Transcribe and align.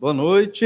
Boa 0.00 0.14
noite. 0.14 0.64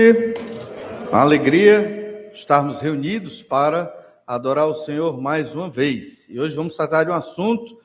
Uma 1.08 1.20
alegria 1.22 2.30
estarmos 2.34 2.80
reunidos 2.80 3.42
para 3.42 3.90
adorar 4.26 4.68
o 4.68 4.74
Senhor 4.74 5.18
mais 5.18 5.54
uma 5.54 5.70
vez. 5.70 6.26
E 6.28 6.38
hoje 6.38 6.54
vamos 6.54 6.76
tratar 6.76 7.04
de 7.04 7.10
um 7.10 7.14
assunto, 7.14 7.80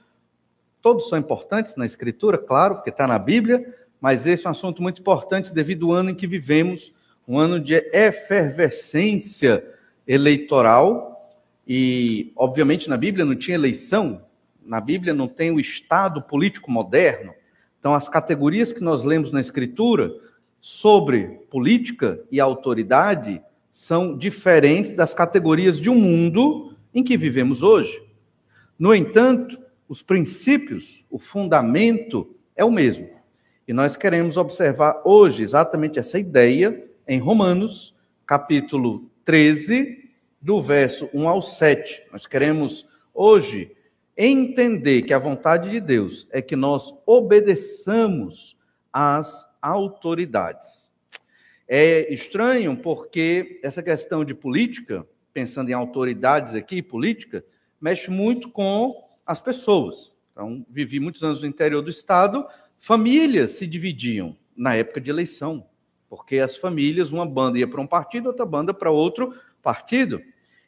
todos 0.82 1.08
são 1.08 1.18
importantes 1.18 1.78
na 1.78 1.86
Escritura, 1.86 2.38
claro, 2.38 2.76
porque 2.76 2.90
está 2.90 3.08
na 3.08 3.18
Bíblia, 3.18 3.74
mas 4.02 4.28
esse 4.28 4.46
é 4.46 4.50
um 4.50 4.52
assunto 4.52 4.82
muito 4.82 5.00
importante 5.00 5.54
devido 5.54 5.86
ao 5.86 5.94
ano 5.94 6.10
em 6.10 6.16
que 6.16 6.28
vivemos, 6.28 6.94
um 7.26 7.40
ano 7.40 7.62
de 7.62 7.76
efervescência 7.94 9.66
eleitoral. 10.06 11.18
E, 11.66 12.34
obviamente, 12.36 12.90
na 12.90 12.98
Bíblia 12.98 13.24
não 13.24 13.38
tinha 13.38 13.56
eleição, 13.56 14.22
na 14.62 14.82
Bíblia 14.82 15.14
não 15.14 15.30
tem 15.30 15.52
o 15.52 15.62
Estado 15.62 16.22
político 16.22 16.70
moderno. 16.70 17.34
Então, 17.80 17.94
as 17.94 18.10
categorias 18.10 18.74
que 18.74 18.82
nós 18.82 19.06
lemos 19.06 19.32
na 19.32 19.40
Escritura 19.40 20.27
sobre 20.60 21.40
política 21.50 22.20
e 22.32 22.40
autoridade 22.40 23.42
são 23.70 24.18
diferentes 24.18 24.92
das 24.92 25.14
categorias 25.14 25.80
de 25.80 25.90
um 25.90 25.96
mundo 25.96 26.74
em 26.94 27.04
que 27.04 27.18
vivemos 27.18 27.62
hoje. 27.62 28.02
No 28.78 28.94
entanto, 28.94 29.60
os 29.88 30.02
princípios, 30.02 31.06
o 31.10 31.20
fundamento 31.20 32.36
é 32.56 32.66
o 32.66 32.72
mesmo. 32.72 33.10
E 33.68 33.74
nós 33.74 33.96
queremos 33.96 34.38
observar 34.38 35.02
hoje 35.06 35.44
exatamente 35.44 36.00
essa 36.00 36.18
ideia 36.20 36.88
em 37.08 37.20
Romanos, 37.20 37.96
capítulo 38.26 39.10
13, 39.24 40.10
do 40.42 40.62
verso 40.62 41.10
1 41.14 41.28
ao 41.28 41.42
7. 41.42 42.04
Nós 42.12 42.26
queremos 42.26 42.88
hoje 43.14 43.72
entender 44.18 45.04
que 45.04 45.14
a 45.14 45.20
vontade 45.20 45.70
de 45.70 45.80
Deus 45.80 46.28
é 46.32 46.42
que 46.42 46.56
nós 46.56 46.94
obedeçamos 47.06 48.58
às 48.92 49.47
autoridades. 49.62 50.90
É 51.68 52.14
estranho 52.14 52.78
porque 52.78 53.60
essa 53.64 53.84
questão 53.84 54.24
de 54.24 54.34
política, 54.34 55.06
pensando 55.34 55.70
em 55.70 55.74
autoridades 55.74 56.56
aqui, 56.56 56.82
política, 56.82 57.44
mexe 57.80 58.10
muito 58.10 58.50
com 58.50 59.08
as 59.26 59.40
pessoas. 59.40 60.14
Então, 60.32 60.66
vivi 60.70 61.00
muitos 61.00 61.24
anos 61.24 61.42
no 61.42 61.48
interior 61.48 61.82
do 61.82 61.90
estado, 61.90 62.46
famílias 62.78 63.52
se 63.52 63.68
dividiam 63.68 64.38
na 64.56 64.76
época 64.76 65.02
de 65.02 65.10
eleição, 65.10 65.68
porque 66.10 66.40
as 66.40 66.56
famílias, 66.56 67.12
uma 67.12 67.26
banda 67.26 67.60
ia 67.60 67.68
para 67.68 67.82
um 67.82 67.88
partido, 67.88 68.28
outra 68.28 68.46
banda 68.46 68.74
para 68.74 68.90
outro 68.90 69.34
partido. 69.62 70.22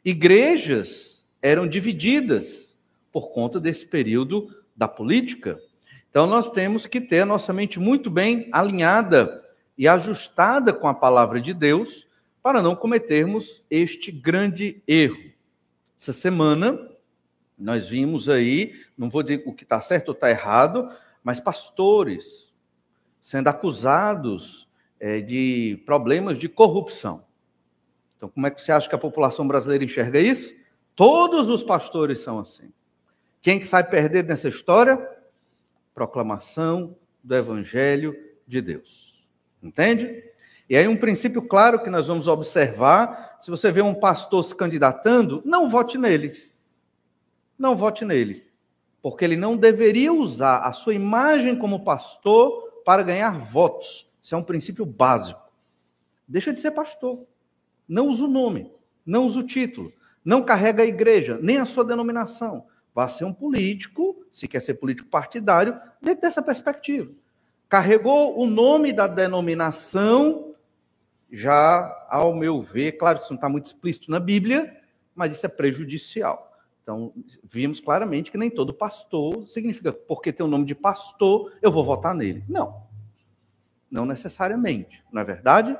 Igrejas 0.04 1.26
eram 1.40 1.66
divididas 1.66 2.76
por 3.10 3.30
conta 3.30 3.58
desse 3.58 3.86
período 3.86 4.48
da 4.76 4.86
política. 4.86 5.58
Então, 6.10 6.26
nós 6.26 6.50
temos 6.50 6.86
que 6.86 7.00
ter 7.00 7.20
a 7.20 7.26
nossa 7.26 7.52
mente 7.52 7.78
muito 7.78 8.10
bem 8.10 8.48
alinhada 8.50 9.42
e 9.78 9.86
ajustada 9.86 10.72
com 10.72 10.88
a 10.88 10.94
palavra 10.94 11.40
de 11.40 11.54
Deus 11.54 12.06
para 12.42 12.60
não 12.60 12.74
cometermos 12.74 13.62
este 13.70 14.10
grande 14.10 14.82
erro. 14.88 15.30
Essa 15.96 16.12
semana, 16.12 16.78
nós 17.56 17.88
vimos 17.88 18.28
aí, 18.28 18.74
não 18.98 19.08
vou 19.08 19.22
dizer 19.22 19.42
o 19.46 19.52
que 19.52 19.62
está 19.62 19.80
certo 19.80 20.08
ou 20.08 20.14
está 20.14 20.28
errado, 20.28 20.90
mas 21.22 21.38
pastores 21.38 22.52
sendo 23.20 23.48
acusados 23.48 24.68
é, 24.98 25.20
de 25.20 25.80
problemas 25.86 26.38
de 26.38 26.48
corrupção. 26.48 27.22
Então, 28.16 28.28
como 28.28 28.46
é 28.46 28.50
que 28.50 28.60
você 28.60 28.72
acha 28.72 28.88
que 28.88 28.94
a 28.94 28.98
população 28.98 29.46
brasileira 29.46 29.84
enxerga 29.84 30.18
isso? 30.18 30.54
Todos 30.96 31.48
os 31.48 31.62
pastores 31.62 32.18
são 32.18 32.40
assim. 32.40 32.72
Quem 33.40 33.58
que 33.58 33.66
sai 33.66 33.88
perdendo 33.88 34.28
nessa 34.28 34.48
história? 34.48 34.98
Proclamação 36.00 36.96
do 37.22 37.36
Evangelho 37.36 38.16
de 38.46 38.62
Deus. 38.62 39.28
Entende? 39.62 40.24
E 40.66 40.74
aí 40.74 40.88
um 40.88 40.96
princípio 40.96 41.42
claro 41.42 41.82
que 41.82 41.90
nós 41.90 42.06
vamos 42.06 42.26
observar, 42.26 43.36
se 43.38 43.50
você 43.50 43.70
vê 43.70 43.82
um 43.82 43.92
pastor 43.92 44.42
se 44.42 44.54
candidatando, 44.54 45.42
não 45.44 45.68
vote 45.68 45.98
nele. 45.98 46.32
Não 47.58 47.76
vote 47.76 48.02
nele. 48.02 48.46
Porque 49.02 49.26
ele 49.26 49.36
não 49.36 49.58
deveria 49.58 50.10
usar 50.10 50.60
a 50.60 50.72
sua 50.72 50.94
imagem 50.94 51.54
como 51.54 51.84
pastor 51.84 52.80
para 52.82 53.02
ganhar 53.02 53.38
votos. 53.38 54.10
Isso 54.22 54.34
é 54.34 54.38
um 54.38 54.42
princípio 54.42 54.86
básico. 54.86 55.52
Deixa 56.26 56.50
de 56.50 56.62
ser 56.62 56.70
pastor. 56.70 57.26
Não 57.86 58.08
usa 58.08 58.24
o 58.24 58.26
nome, 58.26 58.72
não 59.04 59.26
usa 59.26 59.40
o 59.40 59.46
título, 59.46 59.92
não 60.24 60.42
carrega 60.42 60.82
a 60.82 60.86
igreja, 60.86 61.38
nem 61.42 61.58
a 61.58 61.66
sua 61.66 61.84
denominação 61.84 62.64
vá 62.94 63.08
ser 63.08 63.24
um 63.24 63.32
político, 63.32 64.19
se 64.30 64.46
quer 64.46 64.60
ser 64.60 64.74
político 64.74 65.08
partidário, 65.08 65.78
dentro 66.00 66.22
dessa 66.22 66.42
perspectiva. 66.42 67.10
Carregou 67.68 68.38
o 68.38 68.46
nome 68.46 68.92
da 68.92 69.06
denominação, 69.06 70.54
já, 71.30 72.06
ao 72.08 72.34
meu 72.34 72.62
ver, 72.62 72.92
claro 72.92 73.18
que 73.18 73.24
isso 73.24 73.32
não 73.32 73.38
está 73.38 73.48
muito 73.48 73.66
explícito 73.66 74.10
na 74.10 74.18
Bíblia, 74.18 74.76
mas 75.14 75.34
isso 75.34 75.46
é 75.46 75.48
prejudicial. 75.48 76.50
Então, 76.82 77.12
vimos 77.44 77.78
claramente 77.78 78.30
que 78.30 78.38
nem 78.38 78.50
todo 78.50 78.74
pastor 78.74 79.46
significa, 79.46 79.92
porque 79.92 80.32
tem 80.32 80.44
o 80.44 80.48
nome 80.48 80.64
de 80.64 80.74
pastor, 80.74 81.52
eu 81.62 81.70
vou 81.70 81.84
votar 81.84 82.14
nele. 82.14 82.44
Não. 82.48 82.82
Não 83.90 84.04
necessariamente, 84.04 85.04
não 85.12 85.22
é 85.22 85.24
verdade? 85.24 85.78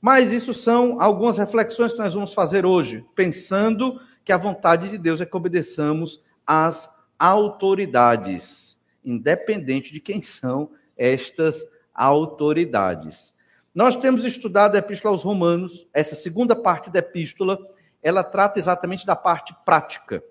Mas 0.00 0.32
isso 0.32 0.54
são 0.54 1.00
algumas 1.00 1.38
reflexões 1.38 1.92
que 1.92 1.98
nós 1.98 2.14
vamos 2.14 2.32
fazer 2.32 2.64
hoje, 2.64 3.04
pensando 3.14 4.00
que 4.24 4.32
a 4.32 4.38
vontade 4.38 4.88
de 4.88 4.96
Deus 4.96 5.20
é 5.20 5.26
que 5.26 5.36
obedeçamos 5.36 6.22
as 6.46 6.88
autoridades, 7.18 8.78
independente 9.04 9.92
de 9.92 10.00
quem 10.00 10.22
são 10.22 10.70
estas 10.96 11.64
autoridades. 11.94 13.32
Nós 13.74 13.96
temos 13.96 14.24
estudado 14.24 14.76
a 14.76 14.78
Epístola 14.78 15.14
aos 15.14 15.22
Romanos, 15.22 15.86
essa 15.92 16.14
segunda 16.14 16.54
parte 16.54 16.90
da 16.90 17.00
Epístola, 17.00 17.58
ela 18.02 18.22
trata 18.22 18.58
exatamente 18.58 19.04
da 19.04 19.16
parte 19.16 19.54
prática. 19.64 20.22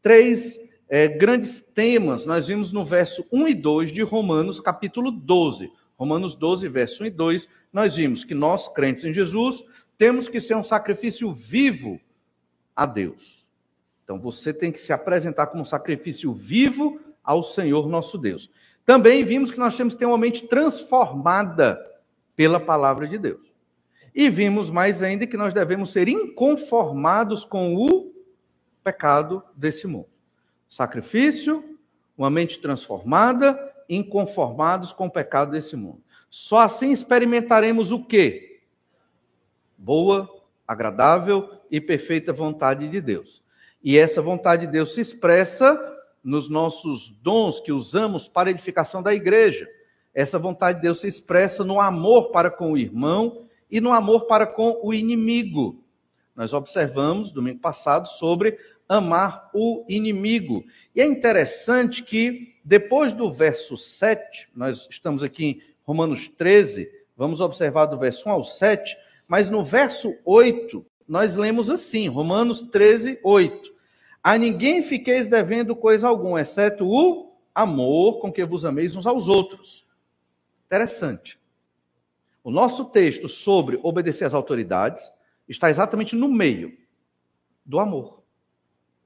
Três 0.00 0.60
é, 0.88 1.06
grandes 1.06 1.60
temas 1.60 2.24
nós 2.24 2.46
vimos 2.48 2.72
no 2.72 2.84
verso 2.84 3.26
1 3.30 3.48
e 3.48 3.54
2 3.54 3.92
de 3.92 4.02
Romanos, 4.02 4.60
capítulo 4.60 5.10
12. 5.10 5.70
Romanos 5.98 6.34
12, 6.34 6.68
verso 6.68 7.02
1 7.02 7.06
e 7.06 7.10
2, 7.10 7.48
nós 7.72 7.96
vimos 7.96 8.24
que 8.24 8.34
nós, 8.34 8.68
crentes 8.68 9.04
em 9.04 9.12
Jesus, 9.12 9.64
temos 9.96 10.28
que 10.28 10.40
ser 10.40 10.54
um 10.54 10.62
sacrifício 10.62 11.32
vivo 11.32 12.00
a 12.74 12.86
Deus. 12.86 13.47
Então 14.08 14.18
você 14.18 14.54
tem 14.54 14.72
que 14.72 14.80
se 14.80 14.90
apresentar 14.90 15.48
como 15.48 15.66
sacrifício 15.66 16.32
vivo 16.32 16.98
ao 17.22 17.42
Senhor 17.42 17.86
nosso 17.86 18.16
Deus. 18.16 18.50
Também 18.86 19.22
vimos 19.22 19.50
que 19.50 19.58
nós 19.58 19.76
temos 19.76 19.92
que 19.92 19.98
ter 19.98 20.06
uma 20.06 20.16
mente 20.16 20.48
transformada 20.48 21.78
pela 22.34 22.58
palavra 22.58 23.06
de 23.06 23.18
Deus. 23.18 23.52
E 24.14 24.30
vimos 24.30 24.70
mais 24.70 25.02
ainda 25.02 25.26
que 25.26 25.36
nós 25.36 25.52
devemos 25.52 25.92
ser 25.92 26.08
inconformados 26.08 27.44
com 27.44 27.76
o 27.76 28.10
pecado 28.82 29.42
desse 29.54 29.86
mundo. 29.86 30.08
Sacrifício, 30.66 31.76
uma 32.16 32.30
mente 32.30 32.62
transformada, 32.62 33.58
inconformados 33.90 34.90
com 34.90 35.04
o 35.04 35.10
pecado 35.10 35.50
desse 35.50 35.76
mundo. 35.76 36.02
Só 36.30 36.60
assim 36.60 36.92
experimentaremos 36.92 37.92
o 37.92 38.02
quê? 38.02 38.62
Boa, 39.76 40.26
agradável 40.66 41.60
e 41.70 41.78
perfeita 41.78 42.32
vontade 42.32 42.88
de 42.88 43.02
Deus. 43.02 43.46
E 43.82 43.96
essa 43.96 44.20
vontade 44.20 44.66
de 44.66 44.72
Deus 44.72 44.94
se 44.94 45.00
expressa 45.00 45.78
nos 46.22 46.48
nossos 46.48 47.10
dons 47.22 47.60
que 47.60 47.72
usamos 47.72 48.28
para 48.28 48.48
a 48.48 48.50
edificação 48.50 49.02
da 49.02 49.14
igreja. 49.14 49.68
Essa 50.14 50.38
vontade 50.38 50.78
de 50.78 50.82
Deus 50.82 51.00
se 51.00 51.06
expressa 51.06 51.64
no 51.64 51.80
amor 51.80 52.30
para 52.30 52.50
com 52.50 52.72
o 52.72 52.78
irmão 52.78 53.44
e 53.70 53.80
no 53.80 53.92
amor 53.92 54.26
para 54.26 54.46
com 54.46 54.80
o 54.82 54.92
inimigo. 54.92 55.82
Nós 56.34 56.52
observamos 56.52 57.30
domingo 57.30 57.60
passado 57.60 58.06
sobre 58.06 58.58
amar 58.88 59.50
o 59.52 59.84
inimigo. 59.88 60.64
E 60.94 61.00
é 61.00 61.04
interessante 61.04 62.02
que 62.02 62.54
depois 62.64 63.12
do 63.12 63.30
verso 63.30 63.76
7, 63.76 64.48
nós 64.54 64.86
estamos 64.90 65.22
aqui 65.22 65.44
em 65.44 65.62
Romanos 65.84 66.28
13, 66.28 66.90
vamos 67.16 67.40
observar 67.40 67.86
do 67.86 67.98
verso 67.98 68.28
1 68.28 68.32
ao 68.32 68.44
7, 68.44 68.96
mas 69.26 69.50
no 69.50 69.64
verso 69.64 70.14
8, 70.24 70.84
nós 71.06 71.36
lemos 71.36 71.70
assim, 71.70 72.08
Romanos 72.08 72.62
13, 72.62 73.18
8. 73.22 73.77
A 74.28 74.36
ninguém 74.36 74.82
fiqueis 74.82 75.26
devendo 75.26 75.74
coisa 75.74 76.06
alguma, 76.06 76.42
exceto 76.42 76.86
o 76.86 77.32
amor 77.54 78.20
com 78.20 78.30
que 78.30 78.44
vos 78.44 78.62
ameis 78.62 78.94
uns 78.94 79.06
aos 79.06 79.26
outros. 79.26 79.86
Interessante. 80.66 81.40
O 82.44 82.50
nosso 82.50 82.84
texto 82.84 83.26
sobre 83.26 83.80
obedecer 83.82 84.26
às 84.26 84.34
autoridades 84.34 85.10
está 85.48 85.70
exatamente 85.70 86.14
no 86.14 86.28
meio 86.28 86.76
do 87.64 87.78
amor. 87.78 88.22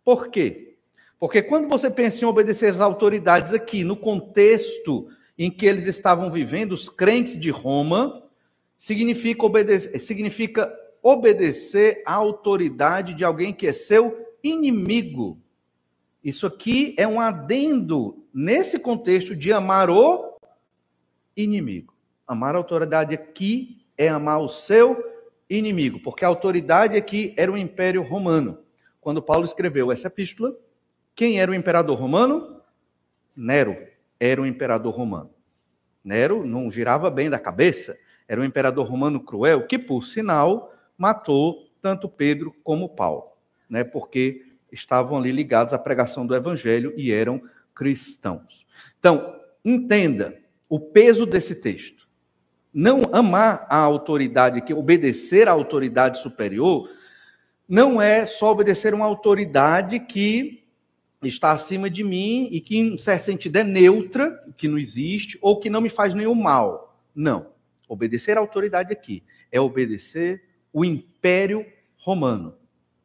Por 0.05 0.27
quê? 0.27 0.75
Porque 1.21 1.41
quando 1.41 1.69
você 1.69 1.89
pensa 1.89 2.25
em 2.25 2.27
obedecer 2.27 2.67
às 2.67 2.81
autoridades 2.81 3.55
aqui, 3.55 3.85
no 3.85 3.97
contexto 3.97 5.09
em 5.39 5.53
que 5.53 5.67
eles 5.67 5.87
estavam 5.87 6.33
vivendo, 6.33 6.73
os 6.73 6.89
crentes 6.89 7.39
de 7.39 7.49
Roma, 7.49 8.25
significa 8.77 9.47
obedecer, 9.47 9.97
significa 10.01 10.77
obedecer 11.01 12.03
à 12.05 12.13
autoridade 12.13 13.15
de 13.15 13.23
alguém 13.23 13.53
que 13.53 13.69
é 13.69 13.73
seu 13.73 14.32
inimigo. 14.43 15.41
Isso 16.23 16.47
aqui 16.47 16.95
é 16.99 17.07
um 17.07 17.21
adendo 17.21 18.25
nesse 18.33 18.79
contexto 18.79 19.35
de 19.35 19.53
amar 19.53 19.91
o 19.91 20.39
inimigo. 21.37 21.95
Amar 22.27 22.55
a 22.55 22.59
autoridade 22.59 23.15
aqui 23.15 23.85
é 23.97 24.09
amar 24.09 24.41
o 24.41 24.49
seu 24.49 25.03
inimigo, 25.49 26.01
porque 26.01 26.25
a 26.25 26.29
autoridade 26.29 26.97
aqui 26.97 27.35
era 27.37 27.53
o 27.53 27.59
Império 27.59 28.03
Romano. 28.03 28.59
Quando 29.01 29.23
Paulo 29.23 29.45
escreveu 29.45 29.91
essa 29.91 30.07
epístola, 30.07 30.57
quem 31.15 31.41
era 31.41 31.51
o 31.51 31.55
imperador 31.55 31.99
romano? 31.99 32.63
Nero 33.37 33.77
era 34.19 34.41
o 34.41 34.47
imperador 34.47 34.95
romano. 34.95 35.31
Nero 36.05 36.47
não 36.47 36.71
girava 36.71 37.11
bem 37.11 37.29
da 37.29 37.39
cabeça, 37.39 37.99
era 38.29 38.41
um 38.41 38.45
imperador 38.45 38.87
romano 38.87 39.21
cruel, 39.21 39.67
que, 39.67 39.79
por 39.79 40.05
sinal, 40.05 40.73
matou 40.97 41.69
tanto 41.83 42.09
Pedro 42.09 42.55
como 42.63 42.89
Paulo, 42.89 43.32
né? 43.73 43.83
porque 43.83 44.45
estavam 44.71 45.17
ali 45.17 45.33
ligados 45.33 45.73
à 45.73 45.79
pregação 45.79 46.27
do 46.27 46.35
evangelho 46.35 46.93
e 46.95 47.11
eram 47.11 47.43
cristãos. 47.75 48.67
Então, 48.99 49.35
entenda 49.65 50.39
o 50.69 50.79
peso 50.79 51.25
desse 51.25 51.55
texto. 51.55 52.07
Não 52.73 53.03
amar 53.13 53.67
a 53.71 53.79
autoridade, 53.79 54.61
que 54.61 54.75
obedecer 54.75 55.49
à 55.49 55.53
autoridade 55.53 56.19
superior, 56.19 56.91
não 57.67 58.01
é 58.01 58.27
só 58.27 58.53
obedecer 58.53 58.93
uma 58.93 59.07
autoridade 59.07 60.01
que 60.01 60.65
está 61.23 61.53
acima 61.53 61.89
de 61.89 62.05
mim 62.05 62.49
e 62.51 62.61
que, 62.61 62.79
em 62.79 62.99
certo 62.99 63.25
sentido, 63.25 63.57
é 63.57 63.65
neutra, 63.65 64.39
que 64.59 64.69
não 64.69 64.79
existe, 64.79 65.39
ou 65.41 65.59
que 65.59 65.71
não 65.71 65.81
me 65.81 65.89
faz 65.89 66.13
nenhum 66.13 66.35
mal. 66.35 66.99
Não. 67.15 67.53
Obedecer 67.89 68.37
à 68.37 68.41
autoridade 68.41 68.93
aqui 68.93 69.23
é 69.51 69.59
obedecer 69.59 70.43
o 70.73 70.85
império 70.85 71.65
romano, 71.97 72.55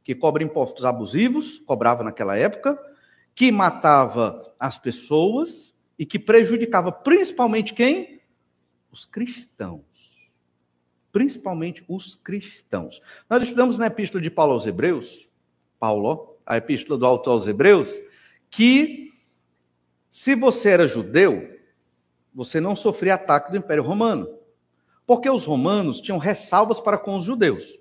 que 0.07 0.15
cobra 0.15 0.42
impostos 0.42 0.86
abusivos, 0.86 1.59
cobrava 1.59 2.01
naquela 2.01 2.38
época, 2.38 2.80
que 3.36 3.51
matava 3.51 4.56
as 4.57 4.80
pessoas 4.80 5.75
e 6.00 6.06
que 6.06 6.18
prejudicava 6.18 6.94
principalmente 6.94 7.74
quem? 7.74 8.21
Os 8.89 9.04
cristãos. 9.04 10.31
Principalmente 11.12 11.83
os 11.89 12.15
cristãos. 12.15 13.01
Nós 13.30 13.44
estudamos 13.44 13.77
na 13.77 13.88
epístola 13.88 14.21
de 14.21 14.30
Paulo 14.30 14.54
aos 14.54 14.65
Hebreus, 14.65 15.27
Paulo, 15.77 16.38
a 16.45 16.56
epístola 16.56 16.98
do 16.98 17.06
autor 17.06 17.31
aos 17.31 17.48
Hebreus, 17.50 18.00
que 18.50 19.12
se 20.10 20.36
você 20.36 20.69
era 20.69 20.88
judeu, 20.88 21.53
você 22.33 22.62
não 22.62 22.77
sofria 22.77 23.15
ataque 23.15 23.51
do 23.51 23.57
Império 23.57 23.83
Romano. 23.83 24.25
Porque 25.06 25.30
os 25.30 25.44
romanos 25.44 26.00
tinham 26.00 26.18
ressalvas 26.18 26.80
para 26.80 26.98
com 26.98 27.18
os 27.18 27.25
judeus. 27.25 27.77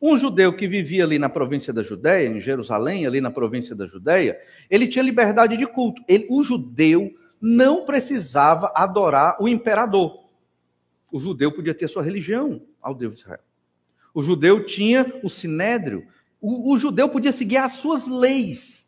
Um 0.00 0.16
judeu 0.16 0.54
que 0.56 0.68
vivia 0.68 1.04
ali 1.04 1.18
na 1.18 1.28
província 1.28 1.72
da 1.72 1.82
Judéia, 1.82 2.28
em 2.28 2.40
Jerusalém, 2.40 3.06
ali 3.06 3.20
na 3.20 3.30
província 3.30 3.74
da 3.74 3.86
Judéia, 3.86 4.40
ele 4.70 4.86
tinha 4.86 5.02
liberdade 5.02 5.56
de 5.56 5.66
culto. 5.66 6.02
Ele, 6.06 6.26
o 6.30 6.42
judeu 6.42 7.12
não 7.40 7.84
precisava 7.84 8.72
adorar 8.74 9.36
o 9.40 9.48
imperador. 9.48 10.24
O 11.10 11.18
judeu 11.18 11.50
podia 11.50 11.74
ter 11.74 11.88
sua 11.88 12.02
religião 12.02 12.62
ao 12.80 12.94
Deus 12.94 13.14
de 13.14 13.20
Israel. 13.22 13.40
O 14.14 14.22
judeu 14.22 14.64
tinha 14.64 15.20
o 15.22 15.28
sinédrio. 15.28 16.06
O, 16.40 16.72
o 16.72 16.78
judeu 16.78 17.08
podia 17.08 17.32
seguir 17.32 17.56
as 17.56 17.72
suas 17.72 18.06
leis 18.06 18.78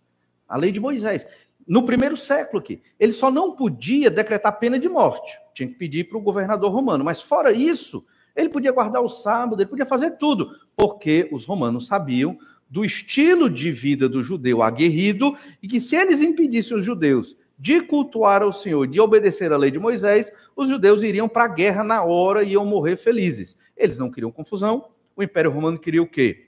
a 0.51 0.57
lei 0.57 0.73
de 0.73 0.81
Moisés. 0.81 1.25
No 1.67 1.87
primeiro 1.87 2.17
século 2.17 2.59
aqui, 2.61 2.83
ele 2.99 3.13
só 3.13 3.31
não 3.31 3.55
podia 3.55 4.11
decretar 4.11 4.59
pena 4.59 4.79
de 4.79 4.89
morte. 4.89 5.39
Tinha 5.55 5.69
que 5.69 5.77
pedir 5.77 6.09
para 6.09 6.19
o 6.19 6.21
governador 6.21 6.73
romano. 6.73 7.05
Mas 7.05 7.23
fora 7.23 7.53
isso, 7.53 8.05
ele 8.35 8.49
podia 8.49 8.73
guardar 8.73 9.03
o 9.03 9.09
sábado, 9.09 9.61
ele 9.61 9.69
podia 9.69 9.87
fazer 9.87 10.13
tudo, 10.13 10.57
porque 10.77 11.29
os 11.33 11.45
romanos 11.45 11.87
sabiam 11.87 12.39
do 12.69 12.85
estilo 12.85 13.51
de 13.51 13.73
vida 13.73 14.09
do 14.09 14.23
judeu 14.23 14.63
aguerrido 14.63 15.37
e 15.63 15.67
que 15.67 15.81
se 15.81 15.97
eles 15.97 16.21
impedissem 16.21 16.77
os 16.77 16.85
judeus 16.85 17.37
de 17.59 17.81
cultuar 17.83 18.43
ao 18.43 18.53
Senhor, 18.53 18.87
de 18.87 19.01
obedecer 19.01 19.53
à 19.53 19.57
lei 19.57 19.71
de 19.71 19.79
Moisés, 19.79 20.33
os 20.57 20.69
judeus 20.69 21.03
iriam 21.03 21.29
para 21.29 21.45
a 21.45 21.55
guerra 21.55 21.85
na 21.85 22.03
hora 22.03 22.43
e 22.43 22.53
iam 22.53 22.65
morrer 22.65 22.97
felizes. 22.97 23.57
Eles 23.77 23.99
não 23.99 24.11
queriam 24.11 24.31
confusão. 24.31 24.87
O 25.15 25.23
Império 25.23 25.51
Romano 25.51 25.79
queria 25.79 26.03
o 26.03 26.07
quê? 26.07 26.47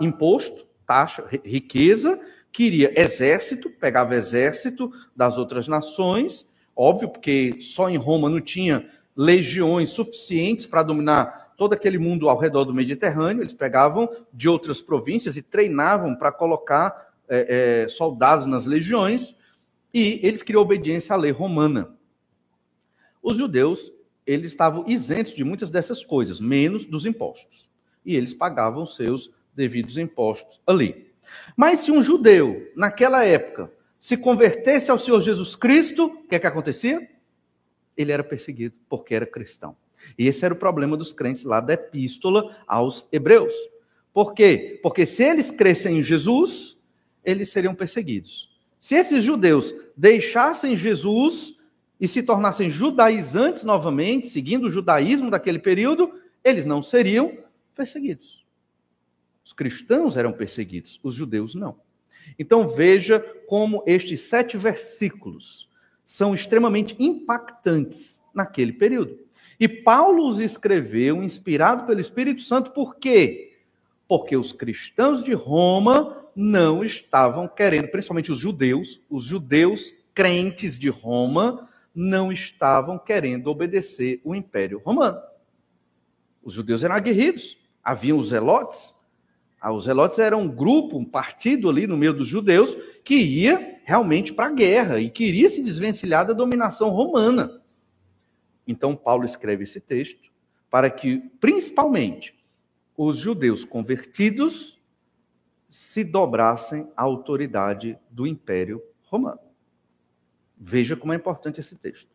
Imposto, 0.00 0.66
taxa, 0.84 1.24
riqueza 1.44 2.20
queria 2.56 2.98
exército, 2.98 3.68
pegava 3.68 4.14
exército 4.14 4.90
das 5.14 5.36
outras 5.36 5.68
nações, 5.68 6.48
óbvio, 6.74 7.10
porque 7.10 7.58
só 7.60 7.90
em 7.90 7.98
Roma 7.98 8.30
não 8.30 8.40
tinha 8.40 8.88
legiões 9.16 9.90
suficientes 9.90 10.66
para 10.66 10.82
dominar 10.82 11.54
todo 11.56 11.72
aquele 11.72 11.98
mundo 11.98 12.28
ao 12.28 12.38
redor 12.38 12.64
do 12.64 12.74
Mediterrâneo, 12.74 13.42
eles 13.42 13.54
pegavam 13.54 14.08
de 14.32 14.48
outras 14.48 14.82
províncias 14.82 15.36
e 15.36 15.42
treinavam 15.42 16.14
para 16.14 16.30
colocar 16.30 17.14
é, 17.28 17.84
é, 17.84 17.88
soldados 17.88 18.46
nas 18.46 18.66
legiões, 18.66 19.34
e 19.92 20.20
eles 20.22 20.42
queriam 20.42 20.62
obediência 20.62 21.14
à 21.14 21.16
lei 21.16 21.30
romana. 21.30 21.96
Os 23.22 23.38
judeus, 23.38 23.90
eles 24.26 24.50
estavam 24.50 24.84
isentos 24.86 25.34
de 25.34 25.42
muitas 25.42 25.70
dessas 25.70 26.04
coisas, 26.04 26.38
menos 26.38 26.84
dos 26.84 27.06
impostos. 27.06 27.70
E 28.04 28.14
eles 28.14 28.34
pagavam 28.34 28.86
seus 28.86 29.32
devidos 29.54 29.96
impostos 29.96 30.60
ali. 30.66 31.10
Mas 31.56 31.80
se 31.80 31.90
um 31.90 32.02
judeu, 32.02 32.70
naquela 32.76 33.24
época, 33.24 33.72
se 33.98 34.16
convertesse 34.16 34.90
ao 34.90 34.98
Senhor 34.98 35.20
Jesus 35.20 35.56
Cristo, 35.56 36.04
o 36.04 36.28
que 36.28 36.36
é 36.36 36.38
que 36.38 36.46
acontecia? 36.46 37.15
Ele 37.96 38.12
era 38.12 38.22
perseguido 38.24 38.74
porque 38.88 39.14
era 39.14 39.26
cristão. 39.26 39.76
E 40.18 40.26
esse 40.28 40.44
era 40.44 40.54
o 40.54 40.56
problema 40.56 40.96
dos 40.96 41.12
crentes 41.12 41.44
lá 41.44 41.60
da 41.60 41.72
epístola 41.72 42.56
aos 42.66 43.06
Hebreus. 43.10 43.54
Por 44.12 44.34
quê? 44.34 44.78
Porque 44.82 45.04
se 45.04 45.22
eles 45.22 45.50
crescem 45.50 45.98
em 45.98 46.02
Jesus, 46.02 46.78
eles 47.24 47.50
seriam 47.50 47.74
perseguidos. 47.74 48.48
Se 48.78 48.94
esses 48.94 49.24
judeus 49.24 49.74
deixassem 49.96 50.76
Jesus 50.76 51.54
e 52.00 52.06
se 52.06 52.22
tornassem 52.22 52.70
judaizantes 52.70 53.62
novamente, 53.62 54.28
seguindo 54.28 54.66
o 54.66 54.70
judaísmo 54.70 55.30
daquele 55.30 55.58
período, 55.58 56.12
eles 56.44 56.64
não 56.64 56.82
seriam 56.82 57.36
perseguidos. 57.74 58.44
Os 59.44 59.52
cristãos 59.52 60.16
eram 60.16 60.32
perseguidos, 60.32 61.00
os 61.02 61.14
judeus 61.14 61.54
não. 61.54 61.76
Então 62.38 62.68
veja 62.68 63.20
como 63.46 63.82
estes 63.86 64.22
sete 64.22 64.56
versículos 64.56 65.68
são 66.06 66.34
extremamente 66.34 66.94
impactantes 67.00 68.20
naquele 68.32 68.72
período. 68.72 69.18
E 69.58 69.68
Paulo 69.68 70.28
os 70.28 70.38
escreveu 70.38 71.22
inspirado 71.22 71.84
pelo 71.84 72.00
Espírito 72.00 72.42
Santo, 72.42 72.70
por 72.70 72.96
quê? 72.96 73.58
Porque 74.06 74.36
os 74.36 74.52
cristãos 74.52 75.24
de 75.24 75.32
Roma 75.32 76.24
não 76.34 76.84
estavam 76.84 77.48
querendo, 77.48 77.88
principalmente 77.88 78.30
os 78.30 78.38
judeus, 78.38 79.02
os 79.10 79.24
judeus 79.24 79.92
crentes 80.14 80.78
de 80.78 80.88
Roma, 80.88 81.68
não 81.94 82.30
estavam 82.30 82.98
querendo 82.98 83.48
obedecer 83.48 84.20
o 84.22 84.34
Império 84.34 84.78
Romano. 84.78 85.18
Os 86.42 86.52
judeus 86.52 86.84
eram 86.84 86.94
aguerridos, 86.94 87.58
haviam 87.82 88.18
os 88.18 88.28
zelotes, 88.28 88.94
os 89.72 89.84
zelotes 89.84 90.18
eram 90.18 90.42
um 90.42 90.48
grupo, 90.48 90.98
um 90.98 91.04
partido 91.04 91.68
ali 91.68 91.86
no 91.86 91.96
meio 91.96 92.12
dos 92.12 92.28
judeus 92.28 92.76
que 93.04 93.16
ia 93.16 93.80
realmente 93.84 94.32
para 94.32 94.46
a 94.46 94.52
guerra 94.52 95.00
e 95.00 95.10
queria 95.10 95.48
se 95.48 95.62
desvencilhar 95.62 96.26
da 96.26 96.32
dominação 96.32 96.90
romana. 96.90 97.60
Então, 98.66 98.94
Paulo 98.94 99.24
escreve 99.24 99.64
esse 99.64 99.80
texto 99.80 100.30
para 100.70 100.90
que, 100.90 101.18
principalmente, 101.40 102.36
os 102.96 103.16
judeus 103.16 103.64
convertidos 103.64 104.80
se 105.68 106.04
dobrassem 106.04 106.88
à 106.96 107.02
autoridade 107.02 107.98
do 108.10 108.26
Império 108.26 108.82
Romano. 109.04 109.40
Veja 110.56 110.96
como 110.96 111.12
é 111.12 111.16
importante 111.16 111.60
esse 111.60 111.76
texto. 111.76 112.10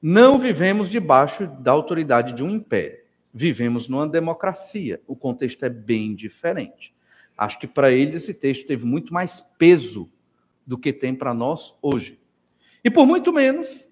Não 0.00 0.38
vivemos 0.38 0.90
debaixo 0.90 1.46
da 1.46 1.70
autoridade 1.70 2.32
de 2.32 2.42
um 2.42 2.50
império 2.50 3.01
vivemos 3.32 3.88
numa 3.88 4.06
democracia. 4.06 5.00
O 5.06 5.16
contexto 5.16 5.64
é 5.64 5.68
bem 5.68 6.14
diferente. 6.14 6.94
Acho 7.36 7.58
que 7.58 7.66
para 7.66 7.90
eles 7.90 8.16
esse 8.16 8.34
texto 8.34 8.66
teve 8.66 8.84
muito 8.84 9.12
mais 9.12 9.40
peso 9.58 10.10
do 10.66 10.78
que 10.78 10.92
tem 10.92 11.14
para 11.14 11.32
nós 11.32 11.74
hoje. 11.80 12.20
E 12.84 12.90
por 12.90 13.06
muito 13.06 13.32
menos, 13.32 13.88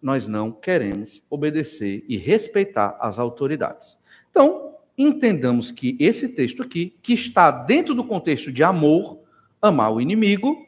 nós 0.00 0.26
não 0.26 0.50
queremos 0.52 1.22
obedecer 1.28 2.04
e 2.08 2.16
respeitar 2.16 2.96
as 3.00 3.18
autoridades. 3.18 3.98
Então, 4.30 4.76
entendamos 4.96 5.70
que 5.70 5.96
esse 6.00 6.28
texto 6.28 6.62
aqui, 6.62 6.96
que 7.02 7.12
está 7.12 7.50
dentro 7.50 7.94
do 7.94 8.04
contexto 8.04 8.52
de 8.52 8.62
amor, 8.62 9.20
amar 9.60 9.92
o 9.92 10.00
inimigo, 10.00 10.66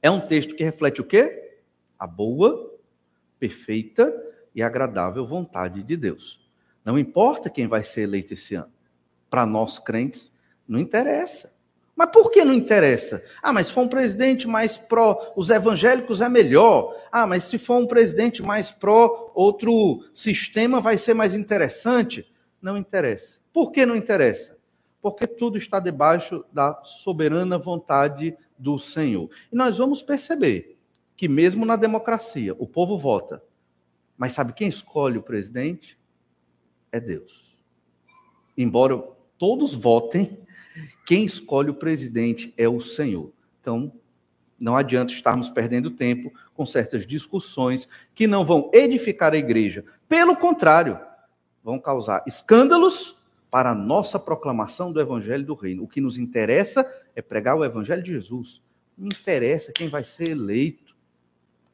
é 0.00 0.10
um 0.10 0.20
texto 0.20 0.54
que 0.54 0.64
reflete 0.64 1.00
o 1.00 1.04
quê? 1.04 1.58
A 1.98 2.06
boa, 2.06 2.78
perfeita 3.38 4.14
e 4.54 4.62
agradável 4.62 5.26
vontade 5.26 5.82
de 5.82 5.96
Deus. 5.96 6.47
Não 6.88 6.98
importa 6.98 7.50
quem 7.50 7.66
vai 7.66 7.82
ser 7.82 8.00
eleito 8.00 8.32
esse 8.32 8.54
ano. 8.54 8.72
Para 9.28 9.44
nós 9.44 9.78
crentes, 9.78 10.32
não 10.66 10.78
interessa. 10.78 11.52
Mas 11.94 12.08
por 12.10 12.30
que 12.30 12.42
não 12.42 12.54
interessa? 12.54 13.22
Ah, 13.42 13.52
mas 13.52 13.66
se 13.66 13.74
for 13.74 13.82
um 13.82 13.88
presidente 13.88 14.48
mais 14.48 14.78
pró 14.78 15.34
os 15.36 15.50
evangélicos 15.50 16.22
é 16.22 16.30
melhor. 16.30 16.96
Ah, 17.12 17.26
mas 17.26 17.44
se 17.44 17.58
for 17.58 17.76
um 17.76 17.86
presidente 17.86 18.42
mais 18.42 18.70
pró 18.70 19.30
outro 19.34 20.02
sistema 20.14 20.80
vai 20.80 20.96
ser 20.96 21.12
mais 21.12 21.34
interessante. 21.34 22.26
Não 22.58 22.74
interessa. 22.74 23.38
Por 23.52 23.70
que 23.70 23.84
não 23.84 23.94
interessa? 23.94 24.56
Porque 25.02 25.26
tudo 25.26 25.58
está 25.58 25.78
debaixo 25.78 26.42
da 26.50 26.80
soberana 26.84 27.58
vontade 27.58 28.34
do 28.56 28.78
Senhor. 28.78 29.28
E 29.52 29.54
nós 29.54 29.76
vamos 29.76 30.00
perceber 30.00 30.78
que 31.14 31.28
mesmo 31.28 31.66
na 31.66 31.76
democracia 31.76 32.54
o 32.58 32.66
povo 32.66 32.96
vota. 32.96 33.42
Mas 34.16 34.32
sabe 34.32 34.54
quem 34.54 34.68
escolhe 34.68 35.18
o 35.18 35.22
presidente? 35.22 35.97
É 36.98 37.00
Deus. 37.00 37.56
Embora 38.56 39.02
todos 39.38 39.74
votem, 39.74 40.38
quem 41.06 41.24
escolhe 41.24 41.70
o 41.70 41.74
presidente 41.74 42.52
é 42.56 42.68
o 42.68 42.80
Senhor. 42.80 43.32
Então, 43.60 43.92
não 44.58 44.76
adianta 44.76 45.12
estarmos 45.12 45.48
perdendo 45.48 45.90
tempo 45.90 46.32
com 46.54 46.66
certas 46.66 47.06
discussões 47.06 47.88
que 48.14 48.26
não 48.26 48.44
vão 48.44 48.70
edificar 48.72 49.32
a 49.32 49.38
igreja. 49.38 49.84
Pelo 50.08 50.36
contrário, 50.36 50.98
vão 51.62 51.78
causar 51.78 52.24
escândalos 52.26 53.16
para 53.50 53.70
a 53.70 53.74
nossa 53.74 54.18
proclamação 54.18 54.92
do 54.92 55.00
evangelho 55.00 55.44
do 55.44 55.54
reino. 55.54 55.84
O 55.84 55.88
que 55.88 56.00
nos 56.00 56.18
interessa 56.18 56.84
é 57.14 57.22
pregar 57.22 57.56
o 57.56 57.64
evangelho 57.64 58.02
de 58.02 58.12
Jesus. 58.12 58.60
Não 58.96 59.06
interessa 59.06 59.72
quem 59.72 59.88
vai 59.88 60.02
ser 60.02 60.30
eleito, 60.30 60.96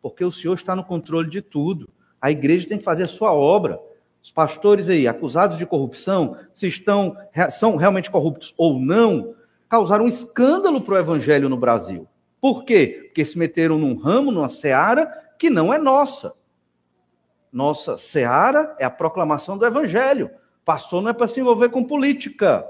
porque 0.03 0.25
o 0.25 0.31
Senhor 0.31 0.55
está 0.55 0.77
no 0.77 0.85
controle 0.85 1.31
de 1.31 1.41
tudo. 1.41 1.89
A 2.21 2.31
igreja 2.31 2.69
tem 2.69 2.79
que 2.79 2.85
fazer 2.85 3.05
a 3.05 3.09
sua 3.09 3.33
obra. 3.33 3.81
Os 4.25 4.31
pastores 4.31 4.89
aí, 4.89 5.07
acusados 5.07 5.59
de 5.59 5.67
corrupção, 5.67 6.39
se 6.55 6.67
estão 6.67 7.15
são 7.51 7.77
realmente 7.77 8.11
corruptos 8.11 8.55
ou 8.57 8.81
não, 8.81 9.35
causaram 9.69 10.07
um 10.07 10.09
escândalo 10.09 10.81
para 10.81 10.95
o 10.95 10.99
evangelho 10.99 11.47
no 11.47 11.59
Brasil. 11.59 12.09
Por 12.41 12.65
quê? 12.65 13.03
Porque 13.05 13.23
se 13.23 13.39
meteram 13.39 13.79
num 13.79 13.95
ramo, 13.95 14.33
numa 14.33 14.49
seara 14.49 15.07
que 15.39 15.51
não 15.51 15.75
é 15.75 15.77
nossa. 15.77 16.33
Nossa 17.53 17.99
seara 17.99 18.75
é 18.79 18.87
a 18.87 18.91
proclamação 18.91 19.59
do 19.59 19.67
evangelho. 19.67 20.31
Pastor 20.65 21.03
não 21.03 21.11
é 21.11 21.13
para 21.13 21.29
se 21.29 21.41
envolver 21.41 21.69
com 21.69 21.85
política. 21.85 22.67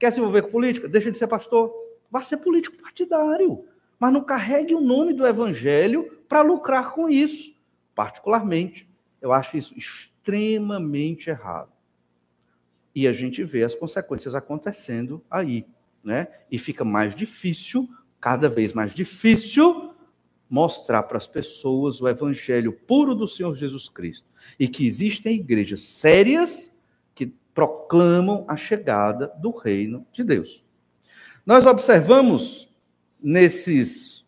Quer 0.00 0.12
se 0.12 0.18
envolver 0.18 0.42
com 0.42 0.50
política? 0.50 0.88
Deixa 0.88 1.12
de 1.12 1.16
ser 1.16 1.28
pastor. 1.28 1.72
Vá 2.10 2.22
ser 2.22 2.38
político 2.38 2.76
partidário. 2.82 3.64
Mas 4.00 4.12
não 4.12 4.24
carregue 4.24 4.74
o 4.74 4.80
nome 4.80 5.12
do 5.12 5.24
evangelho 5.24 6.18
para 6.28 6.42
lucrar 6.42 6.90
com 6.90 7.08
isso. 7.08 7.54
Particularmente, 7.94 8.88
eu 9.22 9.32
acho 9.32 9.56
isso 9.56 9.78
extremamente 10.28 11.30
errado. 11.30 11.72
E 12.94 13.08
a 13.08 13.12
gente 13.12 13.42
vê 13.44 13.64
as 13.64 13.74
consequências 13.74 14.34
acontecendo 14.34 15.24
aí, 15.30 15.66
né? 16.04 16.28
E 16.50 16.58
fica 16.58 16.84
mais 16.84 17.14
difícil 17.14 17.88
cada 18.20 18.48
vez 18.48 18.72
mais 18.72 18.92
difícil 18.92 19.94
mostrar 20.50 21.04
para 21.04 21.16
as 21.18 21.26
pessoas 21.26 22.00
o 22.00 22.08
evangelho 22.08 22.72
puro 22.72 23.14
do 23.14 23.28
Senhor 23.28 23.54
Jesus 23.54 23.88
Cristo 23.88 24.26
e 24.58 24.66
que 24.66 24.86
existem 24.86 25.36
igrejas 25.36 25.80
sérias 25.82 26.72
que 27.14 27.26
proclamam 27.54 28.44
a 28.48 28.56
chegada 28.56 29.28
do 29.40 29.50
reino 29.50 30.06
de 30.12 30.24
Deus. 30.24 30.64
Nós 31.46 31.64
observamos 31.64 32.68
nesses 33.22 34.26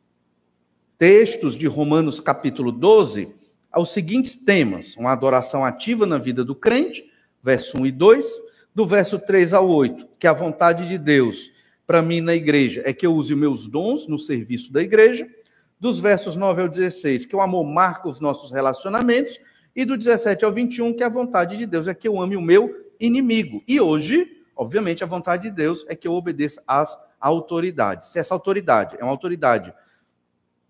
textos 0.98 1.56
de 1.56 1.66
Romanos 1.66 2.20
capítulo 2.20 2.70
12 2.70 3.39
os 3.78 3.92
seguintes 3.92 4.34
temas: 4.34 4.96
uma 4.96 5.12
adoração 5.12 5.64
ativa 5.64 6.06
na 6.06 6.18
vida 6.18 6.44
do 6.44 6.54
crente, 6.54 7.10
verso 7.42 7.78
1 7.78 7.86
e 7.86 7.92
2, 7.92 8.26
do 8.74 8.86
verso 8.86 9.18
3 9.18 9.54
ao 9.54 9.68
8, 9.68 10.08
que 10.18 10.26
a 10.26 10.32
vontade 10.32 10.88
de 10.88 10.98
Deus 10.98 11.50
para 11.86 12.02
mim 12.02 12.20
na 12.20 12.34
igreja 12.34 12.82
é 12.84 12.92
que 12.92 13.04
eu 13.04 13.12
use 13.12 13.34
meus 13.34 13.66
dons 13.66 14.06
no 14.06 14.18
serviço 14.18 14.72
da 14.72 14.80
igreja. 14.80 15.28
Dos 15.78 15.98
versos 15.98 16.36
9 16.36 16.62
ao 16.62 16.68
16, 16.68 17.24
que 17.24 17.34
o 17.34 17.40
amor 17.40 17.64
marca 17.64 18.08
os 18.08 18.20
nossos 18.20 18.52
relacionamentos. 18.52 19.40
E 19.74 19.84
do 19.84 19.96
17 19.96 20.44
ao 20.44 20.52
21, 20.52 20.92
que 20.92 21.02
a 21.02 21.08
vontade 21.08 21.56
de 21.56 21.66
Deus 21.66 21.88
é 21.88 21.94
que 21.94 22.06
eu 22.06 22.20
ame 22.20 22.36
o 22.36 22.40
meu 22.40 22.92
inimigo. 23.00 23.62
E 23.66 23.80
hoje, 23.80 24.44
obviamente, 24.54 25.02
a 25.02 25.06
vontade 25.06 25.44
de 25.44 25.50
Deus 25.50 25.84
é 25.88 25.96
que 25.96 26.06
eu 26.06 26.12
obedeça 26.12 26.62
às 26.66 26.96
autoridades. 27.18 28.08
Se 28.08 28.18
essa 28.18 28.34
autoridade 28.34 28.96
é 29.00 29.02
uma 29.02 29.10
autoridade 29.10 29.72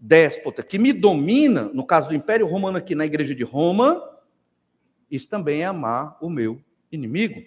déspota 0.00 0.62
que 0.62 0.78
me 0.78 0.92
domina, 0.92 1.64
no 1.75 1.85
caso 1.85 2.09
do 2.09 2.14
Império 2.14 2.47
Romano 2.47 2.78
aqui 2.78 2.95
na 2.95 3.04
igreja 3.04 3.35
de 3.35 3.45
Roma, 3.45 4.02
isso 5.11 5.28
também 5.28 5.61
é 5.61 5.66
amar 5.66 6.16
o 6.21 6.30
meu 6.30 6.59
inimigo. 6.90 7.42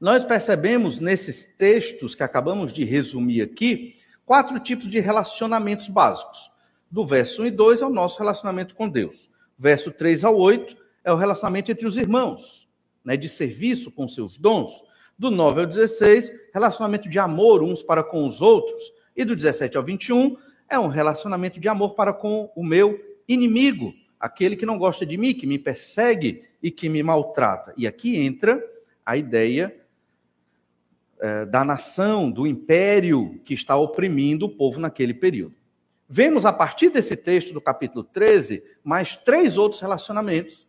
Nós 0.00 0.24
percebemos 0.24 0.98
nesses 0.98 1.44
textos 1.44 2.14
que 2.14 2.22
acabamos 2.22 2.72
de 2.72 2.84
resumir 2.84 3.42
aqui, 3.42 3.96
quatro 4.26 4.58
tipos 4.58 4.88
de 4.88 4.98
relacionamentos 4.98 5.88
básicos. 5.88 6.50
Do 6.90 7.06
verso 7.06 7.42
1 7.42 7.46
e 7.46 7.50
2 7.50 7.82
é 7.82 7.86
o 7.86 7.90
nosso 7.90 8.18
relacionamento 8.18 8.74
com 8.74 8.88
Deus. 8.88 9.30
Verso 9.58 9.90
3 9.92 10.24
ao 10.24 10.36
8 10.36 10.76
é 11.04 11.12
o 11.12 11.16
relacionamento 11.16 11.70
entre 11.70 11.86
os 11.86 11.96
irmãos, 11.96 12.68
né, 13.04 13.16
de 13.16 13.28
serviço 13.28 13.90
com 13.90 14.08
seus 14.08 14.38
dons. 14.38 14.72
Do 15.18 15.30
9 15.30 15.60
ao 15.60 15.66
16, 15.66 16.32
relacionamento 16.54 17.08
de 17.08 17.18
amor 17.18 17.62
uns 17.62 17.82
para 17.82 18.02
com 18.02 18.26
os 18.26 18.40
outros. 18.40 18.92
E 19.16 19.24
do 19.24 19.34
17 19.34 19.76
ao 19.76 19.82
21, 19.82 20.36
é 20.68 20.78
um 20.78 20.86
relacionamento 20.86 21.58
de 21.58 21.68
amor 21.68 21.94
para 21.94 22.12
com 22.12 22.50
o 22.54 22.64
meu 22.64 22.98
inimigo, 23.26 23.94
aquele 24.18 24.56
que 24.56 24.66
não 24.66 24.78
gosta 24.78 25.06
de 25.06 25.16
mim, 25.16 25.34
que 25.34 25.46
me 25.46 25.58
persegue 25.58 26.44
e 26.62 26.70
que 26.70 26.88
me 26.88 27.02
maltrata. 27.02 27.72
E 27.76 27.86
aqui 27.86 28.18
entra 28.18 28.62
a 29.04 29.16
ideia 29.16 29.74
eh, 31.20 31.46
da 31.46 31.64
nação, 31.64 32.30
do 32.30 32.46
império 32.46 33.40
que 33.44 33.54
está 33.54 33.76
oprimindo 33.76 34.46
o 34.46 34.48
povo 34.48 34.78
naquele 34.78 35.14
período. 35.14 35.54
Vemos 36.08 36.46
a 36.46 36.52
partir 36.52 36.90
desse 36.90 37.16
texto 37.16 37.52
do 37.52 37.60
capítulo 37.60 38.02
13 38.02 38.62
mais 38.82 39.16
três 39.16 39.58
outros 39.58 39.80
relacionamentos. 39.80 40.66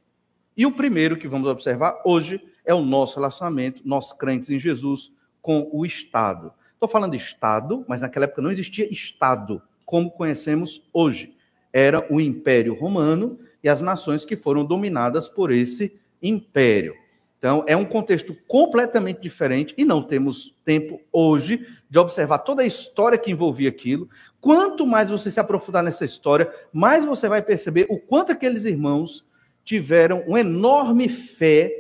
E 0.56 0.66
o 0.66 0.72
primeiro 0.72 1.18
que 1.18 1.28
vamos 1.28 1.48
observar 1.48 2.02
hoje 2.06 2.42
é 2.66 2.74
o 2.74 2.82
nosso 2.82 3.16
relacionamento, 3.16 3.82
nós 3.86 4.12
crentes 4.12 4.50
em 4.50 4.60
Jesus, 4.60 5.14
com 5.42 5.70
o 5.72 5.86
Estado. 5.86 6.54
Estou 6.74 6.90
falando 6.90 7.12
de 7.12 7.18
Estado, 7.18 7.86
mas 7.88 8.02
naquela 8.02 8.26
época 8.26 8.42
não 8.42 8.52
existia 8.52 8.92
Estado 8.92 9.62
como 9.90 10.12
conhecemos 10.12 10.88
hoje. 10.94 11.36
Era 11.74 12.06
o 12.14 12.22
Império 12.22 12.76
Romano 12.76 13.40
e 13.64 13.68
as 13.68 13.82
nações 13.82 14.24
que 14.24 14.36
foram 14.36 14.64
dominadas 14.64 15.28
por 15.28 15.52
esse 15.52 16.00
império. 16.22 16.94
Então, 17.40 17.64
é 17.66 17.76
um 17.76 17.84
contexto 17.84 18.38
completamente 18.48 19.20
diferente 19.20 19.74
e 19.76 19.84
não 19.84 20.04
temos 20.04 20.56
tempo 20.64 21.02
hoje 21.12 21.66
de 21.90 21.98
observar 21.98 22.38
toda 22.38 22.62
a 22.62 22.68
história 22.68 23.18
que 23.18 23.32
envolvia 23.32 23.70
aquilo. 23.70 24.08
Quanto 24.40 24.86
mais 24.86 25.10
você 25.10 25.32
se 25.32 25.40
aprofundar 25.40 25.82
nessa 25.82 26.06
história, 26.06 26.54
mais 26.72 27.04
você 27.04 27.28
vai 27.28 27.42
perceber 27.42 27.88
o 27.90 27.98
quanto 27.98 28.32
aqueles 28.32 28.66
irmãos 28.66 29.26
tiveram 29.66 30.22
uma 30.28 30.42
enorme 30.42 31.10
fé 31.10 31.74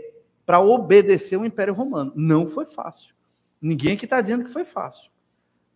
para 0.48 0.60
obedecer 0.60 1.38
o 1.38 1.46
Império 1.46 1.75
Romano. 1.75 2.12
Não 2.16 2.48
foi 2.48 2.66
fácil. 2.66 3.13
Ninguém 3.62 3.94
aqui 3.94 4.06
está 4.06 4.20
dizendo 4.20 4.46
que 4.46 4.51
foi 4.51 4.66
fácil. 4.66 5.12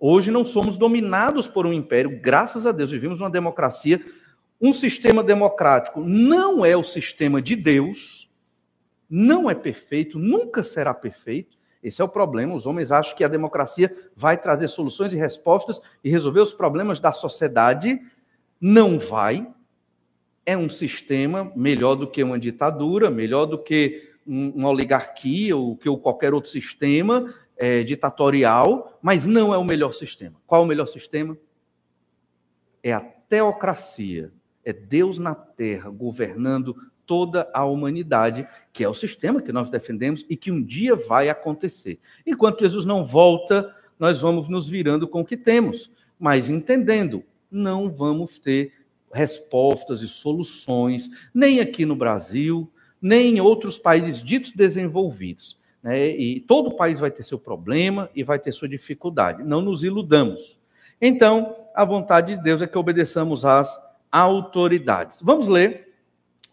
Hoje 0.06 0.30
não 0.30 0.44
somos 0.44 0.76
dominados 0.76 1.48
por 1.48 1.66
um 1.66 1.72
império, 1.72 2.20
graças 2.22 2.68
a 2.68 2.74
Deus, 2.74 2.92
vivemos 2.92 3.22
uma 3.22 3.30
democracia. 3.30 4.04
Um 4.60 4.74
sistema 4.74 5.24
democrático 5.24 6.02
não 6.02 6.66
é 6.66 6.76
o 6.76 6.84
sistema 6.84 7.42
de 7.42 7.56
Deus 7.56 8.30
não 9.16 9.48
é 9.48 9.54
perfeito, 9.54 10.18
nunca 10.18 10.64
será 10.64 10.92
perfeito. 10.92 11.56
Esse 11.84 12.02
é 12.02 12.04
o 12.04 12.10
problema. 12.10 12.56
Os 12.56 12.66
homens 12.66 12.92
acham 12.92 13.16
que 13.16 13.24
a 13.24 13.28
democracia 13.28 13.96
vai 14.16 14.38
trazer 14.38 14.68
soluções 14.68 15.14
e 15.14 15.18
respostas 15.18 15.80
e 16.04 16.10
resolver 16.10 16.40
os 16.40 16.52
problemas 16.52 17.00
da 17.00 17.14
sociedade. 17.14 18.02
Não 18.60 18.98
vai. 18.98 19.48
É 20.44 20.58
um 20.58 20.68
sistema 20.68 21.52
melhor 21.56 21.94
do 21.94 22.10
que 22.10 22.24
uma 22.24 22.40
ditadura, 22.40 23.12
melhor 23.12 23.46
do 23.46 23.58
que 23.58 24.12
uma 24.26 24.70
oligarquia 24.70 25.56
ou 25.56 25.78
que 25.78 25.96
qualquer 25.98 26.34
outro 26.34 26.50
sistema 26.50 27.32
é, 27.58 27.84
ditatorial, 27.84 28.98
mas 29.02 29.26
não 29.26 29.54
é 29.54 29.58
o 29.58 29.64
melhor 29.64 29.94
sistema. 29.94 30.36
Qual 30.46 30.62
é 30.62 30.66
o 30.66 30.68
melhor 30.68 30.88
sistema? 30.88 31.38
É 32.82 32.94
a 32.94 33.00
teocracia. 33.00 34.32
É 34.66 34.72
Deus 34.72 35.18
na 35.18 35.36
terra 35.36 35.90
governando 35.90 36.76
toda 37.06 37.50
a 37.54 37.66
humanidade, 37.66 38.48
que 38.72 38.84
é 38.84 38.90
o 38.90 38.94
sistema 38.94 39.42
que 39.42 39.52
nós 39.52 39.70
defendemos 39.70 40.26
e 40.30 40.38
que 40.38 40.52
um 40.52 40.64
dia 40.64 40.96
vai 40.96 41.30
acontecer. 41.30 42.00
Enquanto 42.26 42.62
Jesus 42.62 42.86
não 42.86 43.04
volta, 43.04 43.76
nós 44.00 44.22
vamos 44.22 44.48
nos 44.48 44.68
virando 44.68 45.08
com 45.08 45.22
o 45.22 45.26
que 45.26 45.38
temos, 45.38 45.92
mas 46.18 46.50
entendendo, 46.50 47.24
não 47.52 47.92
vamos 47.92 48.40
ter 48.40 48.74
respostas 49.12 50.02
e 50.02 50.08
soluções, 50.08 51.10
nem 51.34 51.60
aqui 51.60 51.86
no 51.86 51.96
Brasil, 51.96 52.72
nem 53.02 53.38
em 53.38 53.42
outros 53.42 53.78
países 53.78 54.22
ditos 54.22 54.54
desenvolvidos. 54.54 55.60
Né? 55.84 56.08
E 56.10 56.40
todo 56.40 56.76
país 56.76 57.00
vai 57.00 57.12
ter 57.12 57.24
seu 57.24 57.38
problema 57.38 58.10
e 58.16 58.24
vai 58.24 58.40
ter 58.40 58.54
sua 58.54 58.70
dificuldade. 58.70 59.44
Não 59.44 59.62
nos 59.62 59.84
iludamos. 59.84 60.58
Então, 61.02 61.56
a 61.76 61.84
vontade 61.84 62.38
de 62.38 62.42
Deus 62.42 62.62
é 62.62 62.68
que 62.68 62.78
obedeçamos 62.78 63.46
às 63.46 63.78
autoridades. 64.10 65.20
Vamos 65.22 65.48
ler 65.50 65.92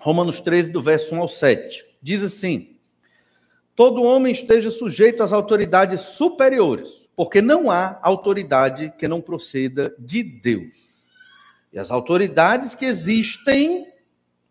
Romanos 0.00 0.40
13, 0.40 0.72
do 0.72 0.82
verso 0.82 1.14
1 1.14 1.20
ao 1.20 1.28
7. 1.28 1.84
Diz 2.02 2.22
assim: 2.22 2.76
Todo 3.76 4.02
homem 4.02 4.32
esteja 4.32 4.70
sujeito 4.70 5.22
às 5.22 5.32
autoridades 5.32 6.00
superiores, 6.00 7.08
porque 7.14 7.40
não 7.40 7.70
há 7.70 7.98
autoridade 8.02 8.92
que 8.98 9.06
não 9.06 9.20
proceda 9.20 9.94
de 9.98 10.22
Deus. 10.22 11.06
E 11.72 11.78
as 11.78 11.90
autoridades 11.90 12.74
que 12.74 12.86
existem 12.86 13.89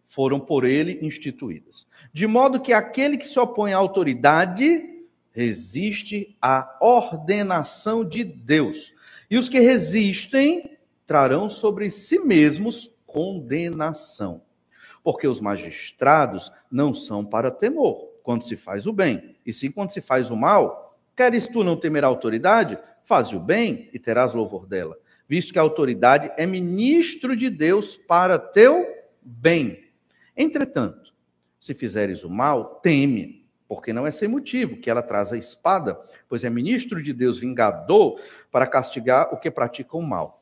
foram 0.09 0.39
por 0.39 0.65
ele 0.65 0.99
instituídas. 1.01 1.87
De 2.11 2.27
modo 2.27 2.59
que 2.59 2.73
aquele 2.73 3.17
que 3.17 3.25
se 3.25 3.39
opõe 3.39 3.71
à 3.71 3.77
autoridade 3.77 5.05
resiste 5.31 6.35
à 6.41 6.77
ordenação 6.81 8.03
de 8.03 8.25
Deus. 8.25 8.93
E 9.31 9.37
os 9.37 9.47
que 9.47 9.59
resistem 9.59 10.77
trarão 11.07 11.47
sobre 11.47 11.89
si 11.89 12.19
mesmos 12.19 12.97
condenação 13.05 14.41
porque 15.03 15.27
os 15.27 15.41
magistrados 15.41 16.51
não 16.69 16.93
são 16.93 17.25
para 17.25 17.51
temor, 17.51 18.09
quando 18.23 18.43
se 18.43 18.55
faz 18.55 18.85
o 18.85 18.93
bem, 18.93 19.35
e 19.45 19.51
sim 19.51 19.71
quando 19.71 19.91
se 19.91 20.01
faz 20.01 20.29
o 20.29 20.35
mal. 20.35 20.99
Queres 21.15 21.47
tu 21.47 21.63
não 21.63 21.75
temer 21.75 22.03
a 22.03 22.07
autoridade? 22.07 22.77
Faze 23.03 23.35
o 23.35 23.39
bem 23.39 23.89
e 23.91 23.97
terás 23.97 24.33
louvor 24.33 24.67
dela, 24.67 24.95
visto 25.27 25.51
que 25.51 25.59
a 25.59 25.63
autoridade 25.63 26.31
é 26.37 26.45
ministro 26.45 27.35
de 27.35 27.49
Deus 27.49 27.97
para 27.97 28.37
teu 28.37 28.85
bem. 29.21 29.88
Entretanto, 30.41 31.13
se 31.59 31.73
fizeres 31.73 32.23
o 32.23 32.29
mal, 32.29 32.79
teme, 32.81 33.45
porque 33.67 33.91
não 33.91 34.07
é 34.07 34.11
sem 34.11 34.29
motivo 34.29 34.77
que 34.77 34.89
ela 34.89 35.01
traz 35.01 35.33
a 35.33 35.37
espada, 35.37 35.99
pois 36.29 36.45
é 36.45 36.49
ministro 36.49 37.03
de 37.03 37.11
Deus 37.11 37.37
vingador 37.37 38.21
para 38.49 38.65
castigar 38.65 39.33
o 39.33 39.37
que 39.37 39.51
pratica 39.51 39.97
o 39.97 40.01
mal. 40.01 40.41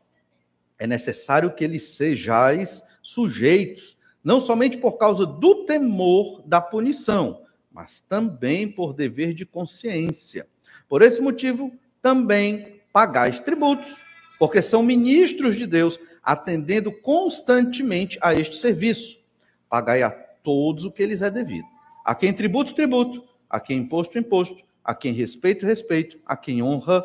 É 0.77 0.85
necessário 0.85 1.51
que 1.51 1.63
eles 1.63 1.81
sejais 1.81 2.83
sujeitos, 3.01 3.97
não 4.23 4.39
somente 4.39 4.77
por 4.77 4.99
causa 4.99 5.25
do 5.25 5.65
temor 5.65 6.43
da 6.45 6.61
punição, 6.61 7.41
mas 7.71 7.99
também 7.99 8.71
por 8.71 8.93
dever 8.93 9.33
de 9.33 9.47
consciência. 9.47 10.45
Por 10.87 11.01
esse 11.01 11.19
motivo, 11.19 11.73
também 12.03 12.81
pagais 12.93 13.39
tributos, 13.39 14.05
porque 14.37 14.61
são 14.61 14.83
ministros 14.83 15.55
de 15.55 15.65
Deus, 15.65 15.99
atendendo 16.21 16.91
constantemente 16.91 18.19
a 18.21 18.35
este 18.35 18.57
serviço. 18.57 19.25
Pagai 19.69 20.01
a 20.03 20.09
todos 20.09 20.86
o 20.86 20.91
que 20.91 21.05
lhes 21.05 21.21
é 21.21 21.29
devido. 21.29 21.67
A 22.03 22.15
quem 22.15 22.33
tributo, 22.33 22.74
tributo. 22.74 23.24
A 23.50 23.59
quem 23.59 23.79
imposto, 23.79 24.17
imposto. 24.17 24.63
A 24.83 24.95
quem 24.95 25.13
respeito, 25.13 25.65
respeito. 25.65 26.19
A 26.25 26.38
quem 26.38 26.63
honra, 26.63 27.03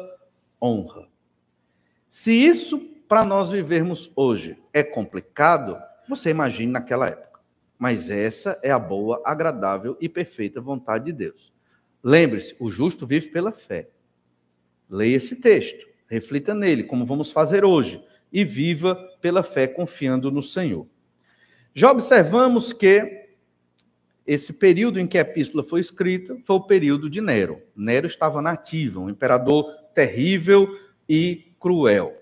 honra. 0.61 1.09
Se 2.09 2.33
isso 2.33 2.78
para 3.09 3.25
nós 3.25 3.50
vivermos 3.50 4.12
hoje 4.14 4.57
é 4.73 4.83
complicado, 4.83 5.78
você 6.09 6.31
imagine 6.31 6.71
naquela 6.71 7.09
época. 7.09 7.40
Mas 7.78 8.11
essa 8.11 8.59
é 8.62 8.71
a 8.71 8.78
boa, 8.78 9.21
agradável 9.25 9.97
e 10.00 10.09
perfeita 10.09 10.61
vontade 10.61 11.07
de 11.07 11.12
Deus. 11.12 11.52
Lembre-se, 12.02 12.54
o 12.61 12.71
justo 12.71 13.07
vive 13.07 13.28
pela 13.28 13.50
fé. 13.50 13.88
Leia 14.88 15.16
esse 15.16 15.37
texto, 15.37 15.87
reflita 16.07 16.54
nele, 16.54 16.85
como 16.85 17.04
vamos 17.04 17.33
fazer 17.33 17.64
hoje, 17.64 18.02
e 18.33 18.45
viva 18.45 18.95
pela 19.21 19.42
fé 19.42 19.66
confiando 19.66 20.31
no 20.31 20.42
Senhor. 20.42 20.87
Já 21.75 21.91
observamos 21.91 22.73
que 22.73 23.23
esse 24.26 24.52
período 24.52 25.00
em 25.00 25.07
que 25.07 25.17
a 25.17 25.23
epístola 25.23 25.64
foi 25.64 25.81
escrita 25.81 26.37
foi 26.45 26.57
o 26.57 26.61
período 26.61 27.09
de 27.09 27.21
Nero. 27.21 27.62
Nero 27.75 28.07
estava 28.07 28.43
nativo, 28.43 29.00
um 29.00 29.11
imperador 29.11 29.64
terrível 29.95 30.69
e 31.09 31.52
cruel. 31.59 32.19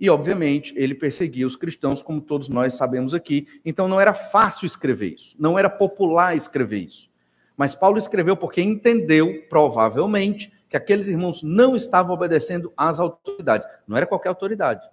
E, 0.00 0.08
obviamente, 0.10 0.72
ele 0.76 0.94
perseguia 0.94 1.46
os 1.46 1.56
cristãos, 1.56 2.02
como 2.02 2.20
todos 2.20 2.48
nós 2.48 2.74
sabemos 2.74 3.14
aqui. 3.14 3.48
Então, 3.64 3.88
não 3.88 4.00
era 4.00 4.14
fácil 4.14 4.66
escrever 4.66 5.14
isso, 5.14 5.34
não 5.38 5.58
era 5.58 5.70
popular 5.70 6.36
escrever 6.36 6.78
isso. 6.78 7.08
Mas 7.56 7.74
Paulo 7.74 7.98
escreveu 7.98 8.36
porque 8.36 8.62
entendeu, 8.62 9.44
provavelmente, 9.48 10.52
que 10.68 10.76
aqueles 10.76 11.08
irmãos 11.08 11.42
não 11.42 11.74
estavam 11.74 12.14
obedecendo 12.14 12.72
às 12.76 13.00
autoridades. 13.00 13.66
Não 13.86 13.96
era 13.96 14.06
qualquer 14.06 14.28
autoridade. 14.28 14.88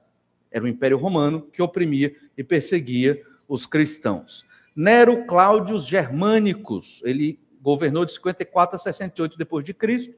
Era 0.52 0.64
o 0.64 0.68
Império 0.68 0.98
Romano 0.98 1.48
que 1.54 1.62
oprimia 1.62 2.16
e 2.36 2.44
perseguia 2.44 3.22
os 3.48 3.66
cristãos. 3.66 4.46
Nero 4.75 5.25
Cláudios 5.25 5.86
Germânicos, 5.86 7.02
ele 7.06 7.40
governou 7.62 8.06
de 8.06 8.14
54 8.14 8.75
a 8.75 8.80
68 8.80 9.38
depois 9.38 9.66
de 9.66 9.74
Cristo. 9.74 10.14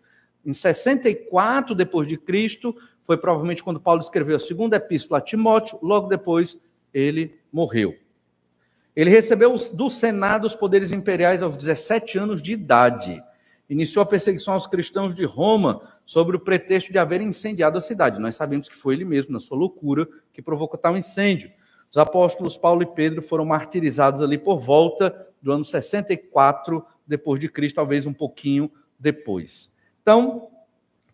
Em 0.46 0.54
64 0.54 1.76
depois 1.76 2.08
de 2.08 2.18
Cristo, 2.18 2.76
foi 3.06 3.18
provavelmente 3.18 3.64
quando 3.64 3.80
Paulo 3.80 4.02
escreveu 4.02 4.36
a 4.36 4.40
segunda 4.40 4.76
epístola 4.76 5.20
a 5.20 5.22
Timóteo, 5.22 5.80
logo 5.82 6.08
depois 6.08 6.58
ele 6.94 7.40
morreu. 7.52 7.96
Ele 8.96 9.10
recebeu 9.10 9.56
do 9.74 9.90
Senado 9.90 10.48
os 10.48 10.56
poderes 10.56 10.92
imperiais 10.92 11.44
aos 11.44 11.56
17 11.56 12.18
anos 12.18 12.42
de 12.42 12.54
idade. 12.54 13.24
Iniciou 13.70 14.02
a 14.02 14.06
perseguição 14.06 14.56
aos 14.56 14.66
cristãos 14.66 15.14
de 15.14 15.24
Roma 15.24 15.82
sobre 16.06 16.36
o 16.36 16.40
pretexto 16.40 16.92
de 16.92 16.98
haver 16.98 17.22
incendiado 17.22 17.78
a 17.78 17.82
cidade. 17.82 18.20
Nós 18.20 18.36
sabemos 18.36 18.68
que 18.68 18.76
foi 18.76 18.96
ele 18.96 19.06
mesmo, 19.06 19.32
na 19.32 19.40
sua 19.40 19.58
loucura, 19.58 20.08
que 20.34 20.42
provocou 20.42 20.80
tal 20.80 20.98
incêndio. 20.98 21.52
Os 21.92 21.98
apóstolos 21.98 22.58
Paulo 22.58 22.84
e 22.84 22.86
Pedro 22.86 23.22
foram 23.22 23.46
martirizados 23.46 24.22
ali 24.22 24.38
por 24.38 24.60
volta 24.60 25.28
do 25.42 25.52
ano 25.52 25.64
64 25.64 26.86
depois 27.06 27.40
de 27.40 27.48
Cristo, 27.48 27.76
talvez 27.76 28.06
um 28.06 28.14
pouquinho 28.14 28.70
depois. 29.00 29.74
Então, 30.02 30.50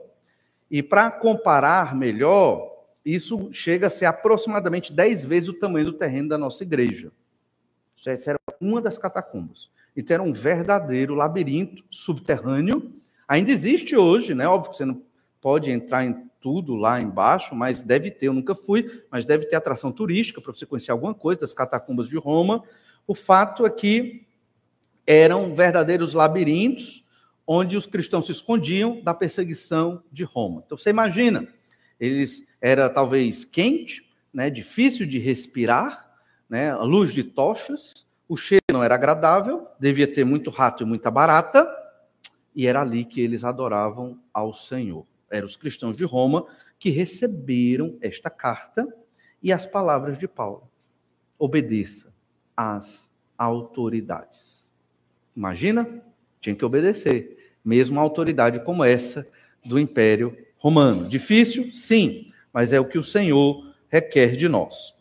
E 0.74 0.82
para 0.82 1.12
comparar 1.12 1.96
melhor, 1.96 2.88
isso 3.06 3.54
chega 3.54 3.86
a 3.86 3.90
ser 3.92 4.06
aproximadamente 4.06 4.92
10 4.92 5.24
vezes 5.24 5.50
o 5.50 5.54
tamanho 5.54 5.86
do 5.86 5.94
terreno 5.94 6.30
da 6.30 6.36
nossa 6.36 6.64
igreja. 6.64 7.12
Essa 8.04 8.32
era 8.32 8.40
uma 8.60 8.82
das 8.82 8.98
catacumbas. 8.98 9.70
Então 9.96 10.16
era 10.16 10.24
um 10.24 10.34
verdadeiro 10.34 11.14
labirinto 11.14 11.84
subterrâneo. 11.92 12.92
Ainda 13.28 13.52
existe 13.52 13.96
hoje, 13.96 14.34
né? 14.34 14.48
Óbvio 14.48 14.72
que 14.72 14.78
você 14.78 14.84
não 14.84 15.00
pode 15.40 15.70
entrar 15.70 16.06
em 16.06 16.28
tudo 16.42 16.74
lá 16.74 17.00
embaixo, 17.00 17.54
mas 17.54 17.80
deve 17.80 18.10
ter, 18.10 18.26
eu 18.26 18.34
nunca 18.34 18.56
fui, 18.56 19.04
mas 19.12 19.24
deve 19.26 19.46
ter 19.46 19.56
atração 19.56 19.92
turística 19.92 20.42
para 20.42 20.54
você 20.54 20.66
conhecer 20.66 20.90
alguma 20.90 21.14
coisa 21.14 21.42
das 21.42 21.54
catacumbas 21.54 22.10
de 22.10 22.18
Roma. 22.18 22.64
O 23.06 23.14
fato 23.14 23.64
é 23.64 23.70
que 23.70 24.26
eram 25.06 25.54
verdadeiros 25.54 26.16
labirintos 26.16 27.03
onde 27.46 27.76
os 27.76 27.86
cristãos 27.86 28.26
se 28.26 28.32
escondiam 28.32 29.02
da 29.02 29.14
perseguição 29.14 30.04
de 30.12 30.24
Roma. 30.24 30.64
Então 30.66 30.78
você 30.78 30.90
imagina, 30.90 31.48
eles 32.00 32.48
era 32.62 32.90
talvez 32.90 33.44
quente, 33.46 34.10
né, 34.34 34.50
difícil 34.50 35.06
de 35.06 35.20
respirar, 35.20 36.10
né, 36.50 36.72
a 36.72 36.84
luz 36.84 37.14
de 37.14 37.24
tochas, 37.24 38.06
o 38.28 38.38
cheiro 38.38 38.64
não 38.72 38.84
era 38.84 38.96
agradável, 38.96 39.68
devia 39.80 40.08
ter 40.08 40.24
muito 40.24 40.50
rato 40.50 40.84
e 40.84 40.86
muita 40.86 41.12
barata, 41.12 41.68
e 42.56 42.68
era 42.68 42.82
ali 42.82 43.04
que 43.04 43.20
eles 43.20 43.44
adoravam 43.44 44.20
ao 44.34 44.54
Senhor 44.54 45.06
eram 45.34 45.48
os 45.48 45.56
cristãos 45.56 45.98
de 45.98 46.06
Roma, 46.06 46.46
que 46.78 46.90
receberam 46.90 47.98
esta 48.02 48.30
carta 48.30 48.88
e 49.42 49.52
as 49.52 49.66
palavras 49.66 50.18
de 50.18 50.28
Paulo. 50.28 50.70
Obedeça 51.40 52.14
às 52.56 53.12
autoridades. 53.38 54.64
Imagina? 55.36 56.02
Tinha 56.44 56.56
que 56.58 56.66
obedecer, 56.66 57.54
mesmo 57.64 57.98
a 57.98 58.04
autoridade 58.04 58.60
como 58.66 58.84
essa 58.84 59.26
do 59.64 59.80
Império 59.80 60.38
Romano. 60.58 61.08
Difícil? 61.08 61.72
Sim, 61.72 62.34
mas 62.52 62.74
é 62.74 62.80
o 62.82 62.86
que 62.86 62.98
o 62.98 63.04
Senhor 63.04 63.74
requer 63.90 64.36
de 64.36 64.50
nós. 64.50 64.94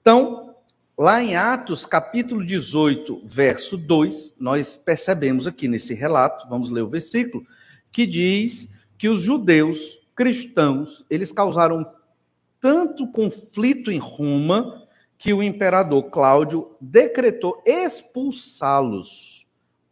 Então, 0.00 0.56
lá 0.98 1.22
em 1.22 1.36
Atos, 1.36 1.86
capítulo 1.86 2.44
18, 2.44 3.22
verso 3.24 3.76
2, 3.76 4.34
nós 4.36 4.74
percebemos 4.74 5.46
aqui 5.46 5.68
nesse 5.68 5.94
relato, 5.94 6.48
vamos 6.48 6.70
ler 6.70 6.82
o 6.82 6.88
versículo, 6.88 7.46
que 7.92 8.04
diz 8.04 8.68
que 8.98 9.08
os 9.08 9.22
judeus 9.22 10.00
cristãos, 10.16 11.06
eles 11.08 11.30
causaram 11.30 11.86
tanto 12.60 13.06
conflito 13.06 13.92
em 13.92 13.98
Roma 13.98 14.88
que 15.16 15.32
o 15.32 15.40
imperador 15.40 16.10
Cláudio 16.10 16.76
decretou 16.80 17.62
expulsá-los 17.64 19.39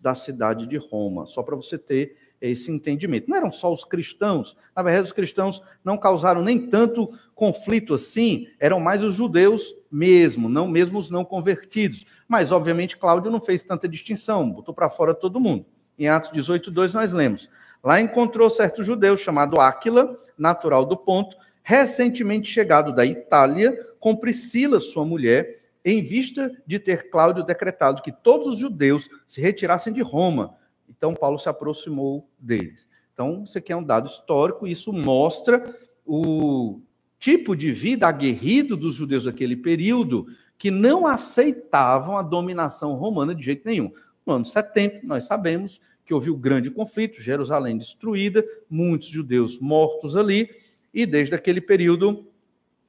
da 0.00 0.14
cidade 0.14 0.66
de 0.66 0.76
Roma, 0.76 1.26
só 1.26 1.42
para 1.42 1.56
você 1.56 1.76
ter 1.76 2.16
esse 2.40 2.70
entendimento. 2.70 3.28
Não 3.28 3.36
eram 3.36 3.50
só 3.50 3.72
os 3.72 3.84
cristãos, 3.84 4.56
na 4.74 4.82
verdade, 4.82 5.06
os 5.06 5.12
cristãos 5.12 5.62
não 5.84 5.96
causaram 5.96 6.42
nem 6.42 6.58
tanto 6.68 7.12
conflito 7.34 7.94
assim, 7.94 8.48
eram 8.60 8.80
mais 8.80 9.02
os 9.02 9.14
judeus 9.14 9.74
mesmo, 9.90 10.48
não 10.48 10.68
mesmo 10.68 10.98
os 10.98 11.10
não 11.10 11.24
convertidos. 11.24 12.06
Mas, 12.28 12.52
obviamente, 12.52 12.96
Cláudio 12.96 13.30
não 13.30 13.40
fez 13.40 13.62
tanta 13.62 13.88
distinção, 13.88 14.50
botou 14.50 14.74
para 14.74 14.90
fora 14.90 15.14
todo 15.14 15.40
mundo. 15.40 15.66
Em 15.98 16.08
Atos 16.08 16.30
18, 16.32 16.70
2, 16.70 16.94
nós 16.94 17.12
lemos. 17.12 17.48
Lá 17.82 18.00
encontrou 18.00 18.48
certo 18.50 18.82
judeu 18.82 19.16
chamado 19.16 19.60
Áquila, 19.60 20.16
natural 20.36 20.84
do 20.84 20.96
ponto, 20.96 21.36
recentemente 21.62 22.50
chegado 22.50 22.94
da 22.94 23.04
Itália, 23.04 23.76
com 24.00 24.16
Priscila, 24.16 24.80
sua 24.80 25.04
mulher, 25.04 25.56
em 25.90 26.02
vista 26.02 26.50
de 26.66 26.78
ter 26.78 27.10
Cláudio 27.10 27.44
decretado 27.44 28.02
que 28.02 28.12
todos 28.12 28.46
os 28.46 28.58
judeus 28.58 29.08
se 29.26 29.40
retirassem 29.40 29.92
de 29.92 30.02
Roma. 30.02 30.56
Então, 30.88 31.14
Paulo 31.14 31.38
se 31.38 31.48
aproximou 31.48 32.28
deles. 32.38 32.88
Então, 33.12 33.44
isso 33.44 33.58
aqui 33.58 33.72
é 33.72 33.76
um 33.76 33.82
dado 33.82 34.06
histórico, 34.06 34.66
isso 34.66 34.92
mostra 34.92 35.74
o 36.06 36.80
tipo 37.18 37.56
de 37.56 37.72
vida 37.72 38.06
aguerrido 38.06 38.76
dos 38.76 38.94
judeus 38.94 39.24
daquele 39.24 39.56
período, 39.56 40.26
que 40.56 40.70
não 40.70 41.06
aceitavam 41.06 42.16
a 42.16 42.22
dominação 42.22 42.94
romana 42.94 43.34
de 43.34 43.44
jeito 43.44 43.62
nenhum. 43.64 43.92
No 44.24 44.34
ano 44.34 44.44
70, 44.44 45.00
nós 45.04 45.24
sabemos 45.24 45.80
que 46.04 46.14
houve 46.14 46.30
o 46.30 46.34
um 46.34 46.38
grande 46.38 46.70
conflito, 46.70 47.20
Jerusalém 47.20 47.76
destruída, 47.76 48.44
muitos 48.68 49.08
judeus 49.08 49.60
mortos 49.60 50.16
ali, 50.16 50.50
e 50.92 51.04
desde 51.04 51.34
aquele 51.34 51.60
período, 51.60 52.26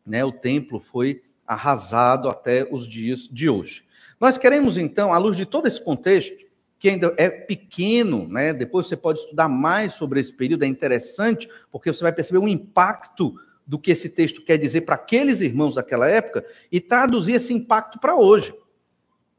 né, 0.06 0.24
o 0.24 0.32
templo 0.32 0.80
foi 0.80 1.22
arrasado 1.50 2.30
até 2.30 2.68
os 2.70 2.88
dias 2.88 3.28
de 3.28 3.50
hoje. 3.50 3.84
Nós 4.20 4.38
queremos 4.38 4.78
então, 4.78 5.12
à 5.12 5.18
luz 5.18 5.36
de 5.36 5.48
todo 5.48 5.68
esse 5.68 5.84
contexto, 5.84 6.38
que 6.78 6.88
ainda 6.88 7.12
é 7.18 7.28
pequeno, 7.28 8.28
né? 8.30 8.54
Depois 8.54 8.86
você 8.86 8.96
pode 8.96 9.20
estudar 9.20 9.50
mais 9.50 9.94
sobre 9.94 10.20
esse 10.20 10.32
período, 10.32 10.64
é 10.64 10.68
interessante, 10.68 11.50
porque 11.72 11.92
você 11.92 12.04
vai 12.04 12.14
perceber 12.14 12.38
o 12.38 12.48
impacto 12.48 13.34
do 13.66 13.80
que 13.80 13.90
esse 13.92 14.10
texto 14.10 14.44
quer 14.44 14.58
dizer 14.58 14.82
para 14.82 14.94
aqueles 14.94 15.42
irmãos 15.42 15.74
daquela 15.74 16.08
época 16.08 16.46
e 16.72 16.80
traduzir 16.80 17.34
esse 17.34 17.52
impacto 17.52 18.00
para 18.00 18.16
hoje. 18.16 18.54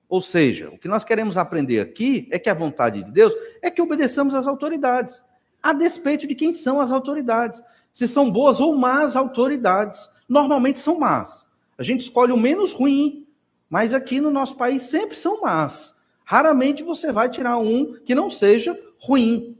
Ou 0.09 0.21
seja, 0.21 0.69
o 0.71 0.79
que 0.79 0.89
nós 0.89 1.05
queremos 1.05 1.39
aprender 1.39 1.79
aqui 1.79 2.29
é 2.33 2.39
que 2.39 2.51
a 2.51 2.55
vontade 2.55 3.05
de 3.05 3.13
Deus 3.13 3.33
é 3.63 3.71
que 3.71 3.81
obedeçamos 3.81 4.35
às 4.35 4.49
autoridades, 4.49 5.23
a 5.63 5.73
despeito 5.73 6.27
de 6.27 6.35
quem 6.35 6.53
são 6.53 6.81
as 6.81 6.91
autoridades. 6.91 7.63
Se 7.93 8.09
são 8.09 8.31
boas 8.31 8.61
ou 8.61 8.77
más 8.77 9.17
autoridades. 9.17 10.11
Normalmente 10.29 10.79
são 10.79 10.99
más. 10.99 11.40
A 11.81 11.83
gente 11.83 12.03
escolhe 12.03 12.31
o 12.31 12.37
menos 12.37 12.73
ruim, 12.73 13.27
mas 13.67 13.95
aqui 13.95 14.21
no 14.21 14.31
nosso 14.31 14.55
país 14.55 14.83
sempre 14.83 15.17
são 15.17 15.41
más. 15.41 15.95
Raramente 16.27 16.83
você 16.83 17.11
vai 17.11 17.31
tirar 17.31 17.57
um 17.57 17.95
que 18.05 18.15
não 18.15 18.29
seja 18.29 18.79
ruim. 18.99 19.57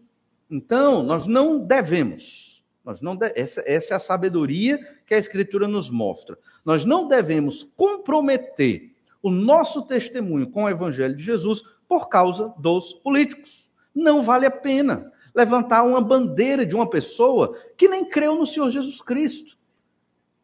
Então, 0.51 1.03
nós 1.03 1.27
não 1.27 1.59
devemos. 1.59 2.63
Nós 2.85 3.01
não 3.01 3.17
de... 3.17 3.33
essa, 3.35 3.65
essa 3.67 3.95
é 3.95 3.97
a 3.97 3.99
sabedoria 3.99 4.79
que 5.07 5.15
a 5.15 5.19
Escritura 5.19 5.67
nos 5.67 5.89
mostra. 5.89 6.39
Nós 6.63 6.85
não 6.85 7.09
devemos 7.09 7.65
comprometer 7.65 8.93
o 9.23 9.31
nosso 9.31 9.81
testemunho 9.87 10.51
com 10.51 10.65
o 10.65 10.69
Evangelho 10.69 11.17
de 11.17 11.23
Jesus 11.23 11.63
por 11.89 12.11
causa 12.11 12.53
dos 12.59 12.93
políticos. 12.93 13.71
Não 13.95 14.23
vale 14.23 14.45
a 14.45 14.51
pena 14.51 15.11
levantar 15.35 15.85
uma 15.85 16.03
bandeira 16.03 16.67
de 16.67 16.75
uma 16.75 16.91
pessoa 16.91 17.57
que 17.79 17.89
nem 17.89 18.05
creu 18.05 18.35
no 18.35 18.45
Senhor 18.45 18.69
Jesus 18.69 19.01
Cristo 19.01 19.59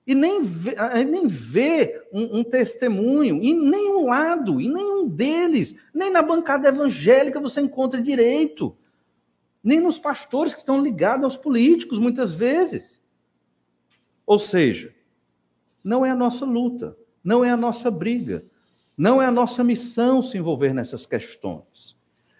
e 0.06 0.14
nem 0.14 0.42
vê, 0.42 0.76
nem 1.04 1.26
vê 1.26 2.06
um, 2.12 2.38
um, 2.38 2.44
testemunho 2.44 3.42
em 3.42 3.54
nenhum 3.58 4.06
lado, 4.06 4.60
em 4.60 4.72
nenhum 4.72 5.08
deles, 5.08 5.76
nem 5.92 6.12
na 6.12 6.22
bancada 6.22 6.68
evangélica 6.68 7.40
você 7.40 7.60
encontra 7.60 8.00
direito, 8.00 8.76
nem 9.62 9.80
nos 9.80 9.98
pastores 9.98 10.52
que 10.52 10.60
estão 10.60 10.80
ligados 10.80 11.24
aos 11.24 11.36
políticos, 11.36 11.98
muitas 11.98 12.32
vezes. 12.32 13.02
Ou 14.24 14.38
seja, 14.38 14.94
não 15.82 16.06
é 16.06 16.10
a 16.10 16.16
nossa 16.16 16.44
luta, 16.44 16.96
não 17.22 17.44
é 17.44 17.50
a 17.50 17.56
nossa 17.56 17.90
briga, 17.90 18.44
não 18.96 19.20
é 19.20 19.26
a 19.26 19.32
nossa 19.32 19.64
missão 19.64 20.22
se 20.22 20.38
envolver 20.38 20.72
nessas 20.72 21.04
questões. 21.04 21.96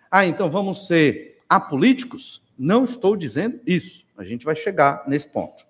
Ah, 0.09 0.25
então 0.25 0.49
vamos 0.49 0.87
ser 0.87 1.41
apolíticos? 1.49 2.43
Não 2.57 2.85
estou 2.85 3.17
dizendo 3.17 3.61
isso. 3.67 4.07
A 4.17 4.25
gente 4.25 4.45
vai 4.45 4.55
chegar 4.55 5.05
nesse 5.09 5.29
ponto. 5.29 5.66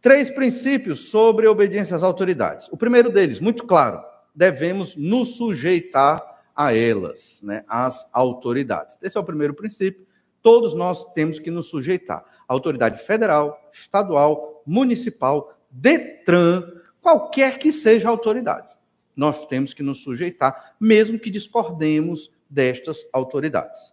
Três 0.00 0.30
princípios 0.30 1.10
sobre 1.10 1.46
obediência 1.46 1.94
às 1.94 2.02
autoridades. 2.02 2.68
O 2.70 2.76
primeiro 2.76 3.10
deles, 3.10 3.38
muito 3.38 3.66
claro, 3.66 4.02
devemos 4.34 4.96
nos 4.96 5.36
sujeitar 5.36 6.40
a 6.56 6.74
elas, 6.74 7.40
né, 7.42 7.64
às 7.68 8.08
autoridades. 8.12 8.98
Esse 9.02 9.16
é 9.16 9.20
o 9.20 9.24
primeiro 9.24 9.54
princípio. 9.54 10.06
Todos 10.42 10.74
nós 10.74 11.04
temos 11.12 11.38
que 11.38 11.50
nos 11.50 11.68
sujeitar. 11.68 12.24
Autoridade 12.48 13.02
federal, 13.02 13.70
estadual, 13.72 14.62
municipal, 14.66 15.54
Detran, 15.70 16.64
qualquer 17.00 17.58
que 17.58 17.70
seja 17.70 18.08
a 18.08 18.10
autoridade. 18.10 18.68
Nós 19.14 19.46
temos 19.46 19.74
que 19.74 19.82
nos 19.82 20.02
sujeitar, 20.02 20.74
mesmo 20.80 21.18
que 21.18 21.30
discordemos 21.30 22.32
destas 22.48 23.06
autoridades. 23.12 23.92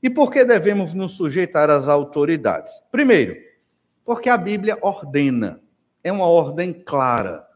E 0.00 0.08
por 0.08 0.30
que 0.30 0.44
devemos 0.44 0.94
nos 0.94 1.16
sujeitar 1.16 1.68
às 1.68 1.88
autoridades? 1.88 2.80
Primeiro, 2.92 3.47
porque 4.08 4.30
a 4.30 4.38
Bíblia 4.38 4.78
ordena, 4.80 5.60
é 6.02 6.10
uma 6.10 6.24
ordem 6.24 6.72
clara, 6.72 7.46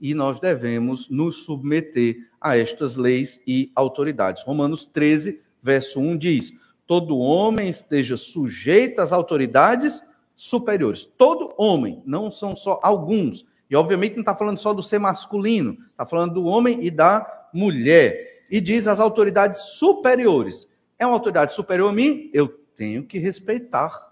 e 0.00 0.14
nós 0.14 0.40
devemos 0.40 1.10
nos 1.10 1.44
submeter 1.44 2.26
a 2.40 2.56
estas 2.56 2.96
leis 2.96 3.38
e 3.46 3.70
autoridades. 3.74 4.42
Romanos 4.42 4.86
13, 4.86 5.42
verso 5.62 6.00
1 6.00 6.16
diz: 6.16 6.54
Todo 6.86 7.18
homem 7.18 7.68
esteja 7.68 8.16
sujeito 8.16 9.00
às 9.00 9.12
autoridades 9.12 10.02
superiores. 10.34 11.04
Todo 11.04 11.52
homem, 11.58 12.02
não 12.06 12.32
são 12.32 12.56
só 12.56 12.80
alguns. 12.82 13.44
E 13.68 13.76
obviamente 13.76 14.14
não 14.14 14.20
está 14.20 14.34
falando 14.34 14.56
só 14.56 14.72
do 14.72 14.82
ser 14.82 14.98
masculino, 14.98 15.76
está 15.90 16.06
falando 16.06 16.32
do 16.32 16.46
homem 16.46 16.78
e 16.82 16.90
da 16.90 17.50
mulher. 17.52 18.46
E 18.50 18.58
diz 18.58 18.86
as 18.86 19.00
autoridades 19.00 19.60
superiores. 19.74 20.66
É 20.98 21.04
uma 21.04 21.12
autoridade 21.12 21.52
superior 21.52 21.90
a 21.90 21.92
mim? 21.92 22.30
Eu 22.32 22.48
tenho 22.74 23.04
que 23.04 23.18
respeitar 23.18 24.09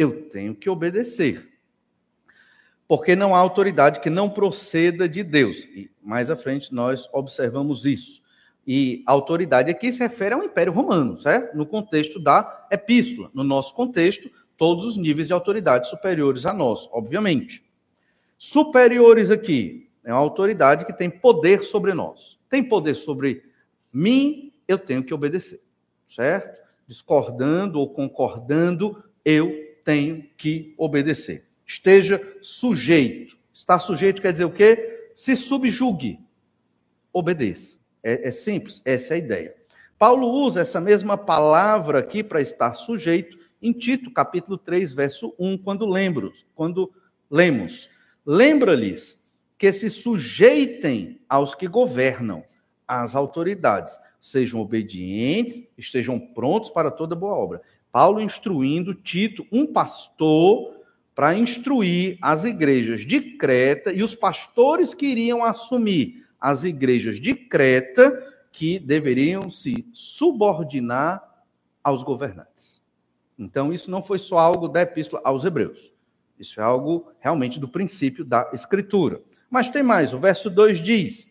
eu 0.00 0.22
tenho 0.30 0.54
que 0.54 0.70
obedecer. 0.70 1.46
Porque 2.88 3.14
não 3.14 3.34
há 3.34 3.38
autoridade 3.38 4.00
que 4.00 4.08
não 4.08 4.30
proceda 4.30 5.06
de 5.06 5.22
Deus. 5.22 5.58
E 5.74 5.90
mais 6.02 6.30
à 6.30 6.36
frente 6.36 6.72
nós 6.72 7.06
observamos 7.12 7.84
isso. 7.84 8.22
E 8.66 9.02
autoridade 9.06 9.70
aqui 9.70 9.92
se 9.92 9.98
refere 9.98 10.34
ao 10.34 10.42
Império 10.42 10.72
Romano, 10.72 11.20
certo? 11.20 11.54
No 11.54 11.66
contexto 11.66 12.18
da 12.18 12.66
epístola. 12.72 13.30
No 13.34 13.44
nosso 13.44 13.74
contexto, 13.74 14.30
todos 14.56 14.86
os 14.86 14.96
níveis 14.96 15.26
de 15.26 15.34
autoridade 15.34 15.90
superiores 15.90 16.46
a 16.46 16.54
nós, 16.54 16.88
obviamente. 16.92 17.62
Superiores 18.38 19.30
aqui 19.30 19.86
é 20.02 20.14
uma 20.14 20.18
autoridade 20.18 20.86
que 20.86 20.96
tem 20.96 21.10
poder 21.10 21.62
sobre 21.62 21.92
nós. 21.92 22.38
Tem 22.48 22.64
poder 22.64 22.94
sobre 22.94 23.44
mim, 23.92 24.50
eu 24.66 24.78
tenho 24.78 25.04
que 25.04 25.12
obedecer, 25.12 25.60
certo? 26.08 26.58
Discordando 26.86 27.78
ou 27.78 27.90
concordando, 27.90 29.04
eu 29.22 29.69
tenho 29.90 30.24
que 30.36 30.72
obedecer. 30.78 31.46
Esteja 31.66 32.22
sujeito. 32.40 33.36
Estar 33.52 33.80
sujeito 33.80 34.22
quer 34.22 34.32
dizer 34.32 34.44
o 34.44 34.52
quê? 34.52 35.10
Se 35.12 35.34
subjugue. 35.34 36.20
Obedeça. 37.12 37.76
É, 38.00 38.28
é 38.28 38.30
simples, 38.30 38.80
essa 38.84 39.14
é 39.14 39.16
a 39.16 39.18
ideia. 39.18 39.54
Paulo 39.98 40.28
usa 40.28 40.60
essa 40.60 40.80
mesma 40.80 41.18
palavra 41.18 41.98
aqui 41.98 42.22
para 42.22 42.40
estar 42.40 42.72
sujeito 42.74 43.36
em 43.60 43.72
Tito, 43.72 44.12
capítulo 44.12 44.56
3, 44.56 44.92
verso 44.92 45.34
1, 45.36 45.58
quando 45.58 45.84
lembro, 45.84 46.32
quando 46.54 46.92
lemos. 47.28 47.90
Lembra-lhes 48.24 49.20
que 49.58 49.72
se 49.72 49.90
sujeitem 49.90 51.20
aos 51.28 51.56
que 51.56 51.66
governam, 51.66 52.44
às 52.86 53.16
autoridades, 53.16 53.98
sejam 54.20 54.60
obedientes, 54.60 55.68
estejam 55.76 56.18
prontos 56.18 56.70
para 56.70 56.92
toda 56.92 57.16
boa 57.16 57.34
obra. 57.34 57.60
Paulo 57.92 58.20
instruindo 58.20 58.94
Tito, 58.94 59.46
um 59.50 59.66
pastor, 59.66 60.80
para 61.14 61.34
instruir 61.34 62.16
as 62.22 62.44
igrejas 62.44 63.02
de 63.02 63.20
Creta 63.36 63.92
e 63.92 64.02
os 64.02 64.14
pastores 64.14 64.94
que 64.94 65.06
iriam 65.06 65.44
assumir 65.44 66.24
as 66.40 66.64
igrejas 66.64 67.20
de 67.20 67.34
Creta, 67.34 68.26
que 68.52 68.78
deveriam 68.78 69.50
se 69.50 69.86
subordinar 69.92 71.22
aos 71.84 72.02
governantes. 72.02 72.80
Então, 73.38 73.72
isso 73.72 73.90
não 73.90 74.02
foi 74.02 74.18
só 74.18 74.38
algo 74.38 74.68
da 74.68 74.82
epístola 74.82 75.22
aos 75.24 75.44
Hebreus. 75.44 75.92
Isso 76.38 76.60
é 76.60 76.64
algo 76.64 77.12
realmente 77.20 77.60
do 77.60 77.68
princípio 77.68 78.24
da 78.24 78.50
Escritura. 78.52 79.20
Mas 79.50 79.68
tem 79.68 79.82
mais, 79.82 80.14
o 80.14 80.18
verso 80.18 80.48
2 80.48 80.82
diz: 80.82 81.28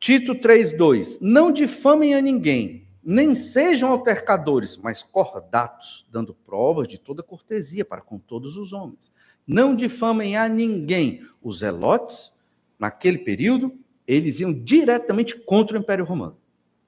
Tito 0.00 0.34
3,2: 0.34 1.18
Não 1.20 1.52
difamem 1.52 2.14
a 2.14 2.20
ninguém, 2.20 2.87
nem 3.10 3.34
sejam 3.34 3.88
altercadores, 3.88 4.76
mas 4.76 5.02
cordatos, 5.02 6.06
dando 6.12 6.34
provas 6.34 6.86
de 6.86 6.98
toda 6.98 7.22
cortesia 7.22 7.82
para 7.82 8.02
com 8.02 8.18
todos 8.18 8.58
os 8.58 8.74
homens. 8.74 8.98
Não 9.46 9.74
difamem 9.74 10.36
a 10.36 10.46
ninguém. 10.46 11.26
Os 11.42 11.60
zelotes, 11.60 12.30
naquele 12.78 13.16
período, 13.16 13.72
eles 14.06 14.40
iam 14.40 14.52
diretamente 14.52 15.34
contra 15.34 15.78
o 15.78 15.80
Império 15.80 16.04
Romano. 16.04 16.36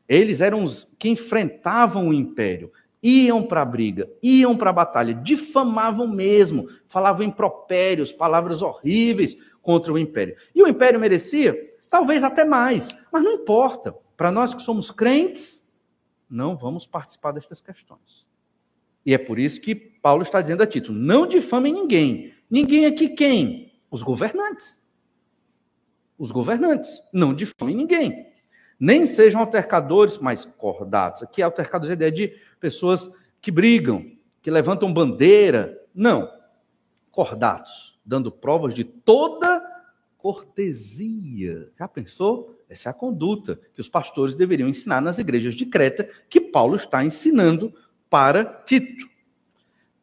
Eles 0.06 0.42
eram 0.42 0.62
os 0.62 0.86
que 0.98 1.08
enfrentavam 1.08 2.08
o 2.08 2.12
império, 2.12 2.70
iam 3.02 3.42
para 3.42 3.62
a 3.62 3.64
briga, 3.64 4.06
iam 4.22 4.54
para 4.54 4.68
a 4.68 4.74
batalha, 4.74 5.14
difamavam 5.14 6.06
mesmo, 6.06 6.68
falavam 6.86 7.24
impropérios, 7.24 8.12
palavras 8.12 8.60
horríveis 8.60 9.38
contra 9.62 9.90
o 9.90 9.98
império. 9.98 10.36
E 10.54 10.62
o 10.62 10.68
império 10.68 11.00
merecia, 11.00 11.58
talvez 11.88 12.22
até 12.22 12.44
mais, 12.44 12.88
mas 13.10 13.24
não 13.24 13.32
importa. 13.32 13.94
Para 14.18 14.30
nós 14.30 14.52
que 14.52 14.60
somos 14.60 14.90
crentes, 14.90 15.59
não 16.30 16.56
vamos 16.56 16.86
participar 16.86 17.32
destas 17.32 17.60
questões. 17.60 18.26
E 19.04 19.12
é 19.12 19.18
por 19.18 19.38
isso 19.38 19.60
que 19.60 19.74
Paulo 19.74 20.22
está 20.22 20.40
dizendo 20.40 20.62
a 20.62 20.66
Tito: 20.66 20.92
não 20.92 21.26
difamem 21.26 21.72
ninguém. 21.72 22.32
Ninguém 22.48 22.86
aqui 22.86 23.08
quem? 23.08 23.72
Os 23.90 24.02
governantes. 24.02 24.82
Os 26.18 26.30
governantes. 26.30 27.02
Não 27.12 27.34
difamem 27.34 27.74
ninguém. 27.74 28.30
Nem 28.78 29.06
sejam 29.06 29.40
altercadores, 29.40 30.18
mas 30.18 30.44
cordados. 30.44 31.22
Aqui, 31.22 31.42
altercados 31.42 31.88
é 31.88 31.92
a 31.92 31.94
ideia 31.94 32.12
de 32.12 32.28
pessoas 32.58 33.10
que 33.40 33.50
brigam, 33.50 34.10
que 34.40 34.50
levantam 34.50 34.92
bandeira. 34.92 35.78
Não. 35.94 36.30
Cordados, 37.10 37.98
dando 38.04 38.30
provas 38.30 38.74
de 38.74 38.84
toda 38.84 39.62
cortesia. 40.16 41.70
Já 41.78 41.88
pensou? 41.88 42.59
Essa 42.70 42.88
é 42.88 42.90
a 42.90 42.94
conduta 42.94 43.60
que 43.74 43.80
os 43.80 43.88
pastores 43.88 44.34
deveriam 44.34 44.68
ensinar 44.68 45.02
nas 45.02 45.18
igrejas 45.18 45.56
de 45.56 45.66
Creta, 45.66 46.08
que 46.28 46.40
Paulo 46.40 46.76
está 46.76 47.04
ensinando 47.04 47.74
para 48.08 48.44
Tito. 48.44 49.10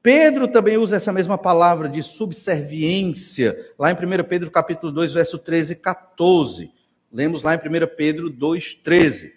Pedro 0.04 0.50
também 0.50 0.78
usa 0.78 0.98
essa 0.98 1.14
mesma 1.14 1.38
palavra 1.38 1.88
de 1.88 2.04
subserviência, 2.04 3.74
lá 3.80 3.90
em 3.90 3.96
1 3.96 4.24
Pedro 4.28 4.52
capítulo 4.52 4.92
2, 4.92 5.14
verso 5.14 5.40
13 5.40 5.74
e 5.74 5.76
14. 5.78 6.72
Lemos 7.12 7.42
lá 7.42 7.56
em 7.56 7.58
1 7.58 7.62
Pedro 7.96 8.30
2, 8.30 8.76
13. 8.76 9.34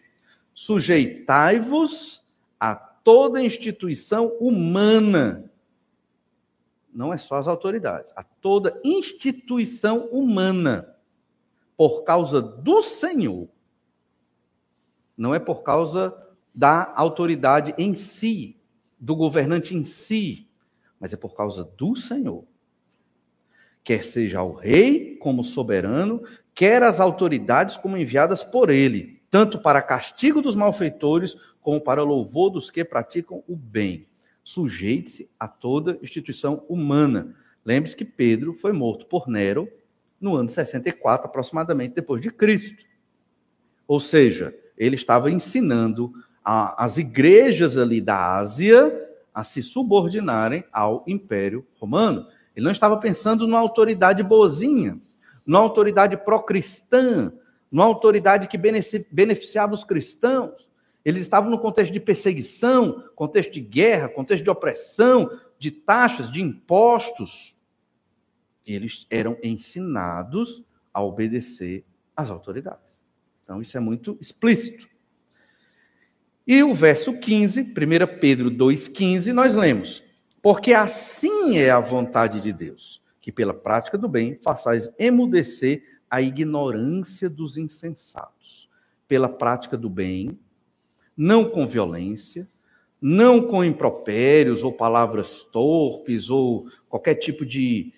Sujeitai-vos 0.52 2.22
a 2.58 2.74
toda 2.74 3.42
instituição 3.42 4.26
humana. 4.40 5.50
Não 6.92 7.12
é 7.12 7.16
só 7.16 7.36
as 7.36 7.46
autoridades, 7.46 8.12
a 8.16 8.24
toda 8.24 8.80
instituição 8.84 10.08
humana, 10.10 10.96
por 11.80 12.02
causa 12.02 12.42
do 12.42 12.82
Senhor. 12.82 13.48
Não 15.16 15.34
é 15.34 15.38
por 15.38 15.62
causa 15.62 16.14
da 16.54 16.92
autoridade 16.94 17.74
em 17.78 17.94
si, 17.94 18.60
do 18.98 19.16
governante 19.16 19.74
em 19.74 19.82
si, 19.82 20.46
mas 21.00 21.14
é 21.14 21.16
por 21.16 21.34
causa 21.34 21.64
do 21.78 21.96
Senhor. 21.96 22.44
Quer 23.82 24.04
seja 24.04 24.42
o 24.42 24.52
rei 24.52 25.16
como 25.16 25.42
soberano, 25.42 26.22
quer 26.54 26.82
as 26.82 27.00
autoridades 27.00 27.78
como 27.78 27.96
enviadas 27.96 28.44
por 28.44 28.68
ele, 28.68 29.22
tanto 29.30 29.58
para 29.58 29.80
castigo 29.80 30.42
dos 30.42 30.54
malfeitores, 30.54 31.34
como 31.62 31.80
para 31.80 32.02
louvor 32.02 32.50
dos 32.50 32.70
que 32.70 32.84
praticam 32.84 33.42
o 33.48 33.56
bem. 33.56 34.06
Sujeite-se 34.44 35.30
a 35.40 35.48
toda 35.48 35.98
instituição 36.02 36.62
humana. 36.68 37.34
Lembre-se 37.64 37.96
que 37.96 38.04
Pedro 38.04 38.52
foi 38.52 38.74
morto 38.74 39.06
por 39.06 39.28
Nero 39.28 39.66
no 40.20 40.36
ano 40.36 40.48
64, 40.48 41.26
aproximadamente 41.26 41.94
depois 41.94 42.20
de 42.20 42.30
Cristo. 42.30 42.84
Ou 43.88 43.98
seja, 43.98 44.54
ele 44.76 44.96
estava 44.96 45.30
ensinando 45.30 46.12
a, 46.44 46.84
as 46.84 46.98
igrejas 46.98 47.76
ali 47.76 48.00
da 48.00 48.36
Ásia 48.36 49.08
a 49.34 49.42
se 49.44 49.62
subordinarem 49.62 50.64
ao 50.72 51.04
Império 51.06 51.66
Romano. 51.78 52.26
Ele 52.54 52.64
não 52.64 52.72
estava 52.72 52.96
pensando 52.96 53.46
numa 53.46 53.58
autoridade 53.58 54.22
boazinha, 54.22 55.00
numa 55.46 55.60
autoridade 55.60 56.16
pró-cristã, 56.16 57.32
numa 57.70 57.84
autoridade 57.84 58.48
que 58.48 58.58
beneficiava 58.58 59.74
os 59.74 59.84
cristãos. 59.84 60.68
Eles 61.04 61.22
estavam 61.22 61.50
no 61.50 61.58
contexto 61.58 61.92
de 61.92 62.00
perseguição, 62.00 63.04
contexto 63.14 63.52
de 63.52 63.60
guerra, 63.60 64.08
contexto 64.08 64.44
de 64.44 64.50
opressão, 64.50 65.30
de 65.58 65.70
taxas, 65.70 66.30
de 66.30 66.42
impostos. 66.42 67.56
Eles 68.66 69.06
eram 69.10 69.36
ensinados 69.42 70.64
a 70.92 71.02
obedecer 71.02 71.84
às 72.16 72.30
autoridades. 72.30 72.94
Então, 73.44 73.60
isso 73.60 73.76
é 73.76 73.80
muito 73.80 74.16
explícito. 74.20 74.88
E 76.46 76.62
o 76.62 76.74
verso 76.74 77.18
15, 77.18 77.62
1 77.62 78.18
Pedro 78.20 78.50
2,15, 78.50 79.32
nós 79.32 79.54
lemos: 79.54 80.02
Porque 80.42 80.72
assim 80.72 81.58
é 81.58 81.70
a 81.70 81.80
vontade 81.80 82.40
de 82.40 82.52
Deus, 82.52 83.02
que 83.20 83.30
pela 83.30 83.54
prática 83.54 83.96
do 83.96 84.08
bem 84.08 84.36
façais 84.42 84.92
emudecer 84.98 85.82
a 86.10 86.20
ignorância 86.20 87.30
dos 87.30 87.56
insensatos. 87.56 88.68
Pela 89.06 89.28
prática 89.28 89.76
do 89.76 89.88
bem, 89.88 90.38
não 91.16 91.48
com 91.48 91.66
violência, 91.66 92.48
não 93.00 93.40
com 93.40 93.64
impropérios 93.64 94.62
ou 94.62 94.72
palavras 94.72 95.44
torpes 95.44 96.30
ou 96.30 96.66
qualquer 96.88 97.14
tipo 97.14 97.46
de 97.46 97.92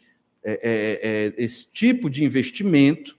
é, 0.45 0.53
é, 0.53 1.01
é, 1.03 1.35
esse 1.37 1.67
tipo 1.67 2.11
de 2.11 2.25
investimento, 2.25 3.17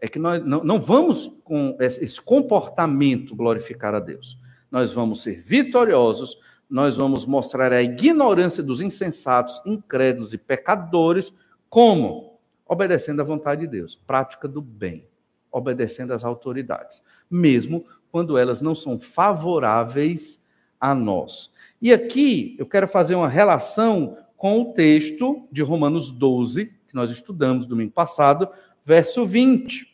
é 0.00 0.08
que 0.08 0.18
nós 0.18 0.44
não, 0.44 0.64
não 0.64 0.80
vamos 0.80 1.30
com 1.44 1.76
esse 1.80 2.20
comportamento 2.20 3.34
glorificar 3.34 3.94
a 3.94 4.00
Deus 4.00 4.38
nós 4.70 4.92
vamos 4.92 5.22
ser 5.22 5.42
vitoriosos, 5.42 6.38
nós 6.68 6.96
vamos 6.96 7.26
mostrar 7.26 7.72
a 7.72 7.82
ignorância 7.82 8.62
dos 8.62 8.80
insensatos, 8.80 9.60
incrédulos 9.66 10.32
e 10.32 10.38
pecadores, 10.38 11.34
como? 11.68 12.38
Obedecendo 12.64 13.20
à 13.20 13.24
vontade 13.24 13.62
de 13.62 13.66
Deus, 13.66 13.96
prática 14.06 14.46
do 14.46 14.62
bem, 14.62 15.04
obedecendo 15.50 16.12
às 16.12 16.24
autoridades, 16.24 17.02
mesmo 17.28 17.84
quando 18.12 18.38
elas 18.38 18.60
não 18.60 18.74
são 18.74 18.98
favoráveis 18.98 20.40
a 20.80 20.94
nós. 20.94 21.50
E 21.82 21.92
aqui 21.92 22.54
eu 22.58 22.66
quero 22.66 22.86
fazer 22.86 23.16
uma 23.16 23.28
relação 23.28 24.16
com 24.40 24.62
o 24.62 24.72
texto 24.72 25.46
de 25.52 25.60
Romanos 25.60 26.10
12, 26.10 26.72
que 26.88 26.94
nós 26.94 27.10
estudamos 27.10 27.66
domingo 27.66 27.92
passado, 27.92 28.48
verso 28.82 29.26
20. 29.26 29.86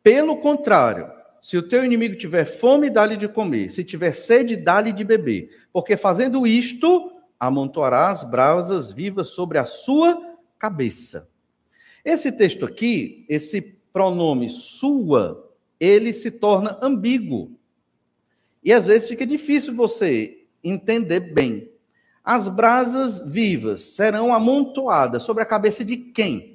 Pelo 0.00 0.36
contrário, 0.36 1.10
se 1.40 1.58
o 1.58 1.68
teu 1.68 1.84
inimigo 1.84 2.14
tiver 2.14 2.44
fome, 2.44 2.88
dá-lhe 2.88 3.16
de 3.16 3.26
comer. 3.26 3.68
Se 3.68 3.82
tiver 3.82 4.12
sede, 4.12 4.54
dá-lhe 4.54 4.92
de 4.92 5.02
beber. 5.02 5.50
Porque 5.72 5.96
fazendo 5.96 6.46
isto, 6.46 7.10
amontoarás 7.40 8.22
brasas 8.22 8.92
vivas 8.92 9.30
sobre 9.30 9.58
a 9.58 9.64
sua 9.64 10.36
cabeça. 10.56 11.28
Esse 12.04 12.30
texto 12.30 12.64
aqui, 12.64 13.26
esse 13.28 13.60
pronome 13.92 14.48
sua, 14.48 15.52
ele 15.80 16.12
se 16.12 16.30
torna 16.30 16.78
ambíguo. 16.80 17.58
E 18.62 18.72
às 18.72 18.86
vezes 18.86 19.08
fica 19.08 19.26
difícil 19.26 19.74
você 19.74 20.44
entender 20.62 21.18
bem. 21.18 21.72
As 22.24 22.48
brasas 22.48 23.18
vivas 23.18 23.82
serão 23.82 24.32
amontoadas 24.32 25.22
sobre 25.22 25.42
a 25.42 25.46
cabeça 25.46 25.84
de 25.84 25.96
quem? 25.96 26.50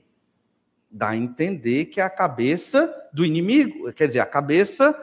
dá 0.95 1.09
a 1.09 1.17
entender 1.17 1.85
que 1.85 1.99
é 1.99 2.03
a 2.03 2.09
cabeça 2.09 2.93
do 3.11 3.25
inimigo, 3.25 3.91
quer 3.91 4.07
dizer, 4.07 4.21
a 4.21 4.25
cabeça 4.25 4.97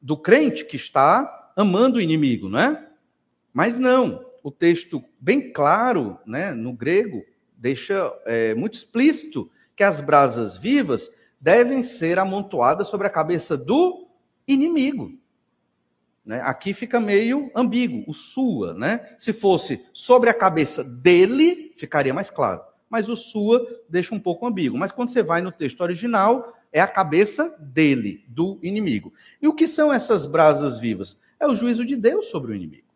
do 0.00 0.14
crente 0.14 0.62
que 0.62 0.76
está 0.76 1.50
amando 1.56 1.96
o 1.96 2.00
inimigo, 2.02 2.50
não 2.50 2.58
é? 2.58 2.86
Mas 3.50 3.80
não, 3.80 4.26
o 4.42 4.50
texto 4.50 5.02
bem 5.18 5.50
claro, 5.50 6.18
né, 6.26 6.52
no 6.52 6.74
grego, 6.74 7.24
deixa 7.56 8.12
é, 8.26 8.54
muito 8.54 8.74
explícito 8.74 9.50
que 9.74 9.82
as 9.82 10.02
brasas 10.02 10.58
vivas 10.58 11.10
devem 11.40 11.82
ser 11.82 12.18
amontoadas 12.18 12.88
sobre 12.88 13.06
a 13.06 13.10
cabeça 13.10 13.56
do 13.56 14.06
inimigo. 14.46 15.18
Né? 16.28 16.40
Aqui 16.44 16.72
fica 16.72 17.00
meio 17.00 17.50
ambíguo, 17.56 18.04
o 18.06 18.14
sua, 18.14 18.72
né? 18.74 19.16
Se 19.18 19.32
fosse 19.32 19.84
sobre 19.92 20.30
a 20.30 20.34
cabeça 20.34 20.84
dele, 20.84 21.74
ficaria 21.76 22.14
mais 22.14 22.30
claro 22.30 22.68
mas 22.88 23.08
o 23.08 23.16
sua 23.16 23.66
deixa 23.88 24.14
um 24.14 24.20
pouco 24.20 24.46
ambíguo. 24.46 24.78
Mas 24.78 24.92
quando 24.92 25.10
você 25.10 25.22
vai 25.22 25.40
no 25.40 25.52
texto 25.52 25.80
original, 25.80 26.54
é 26.72 26.80
a 26.80 26.88
cabeça 26.88 27.56
dele, 27.58 28.24
do 28.28 28.58
inimigo. 28.62 29.12
E 29.40 29.48
o 29.48 29.54
que 29.54 29.66
são 29.66 29.92
essas 29.92 30.26
brasas 30.26 30.78
vivas? 30.78 31.18
É 31.38 31.46
o 31.46 31.56
juízo 31.56 31.84
de 31.84 31.96
Deus 31.96 32.26
sobre 32.26 32.52
o 32.52 32.54
inimigo. 32.54 32.88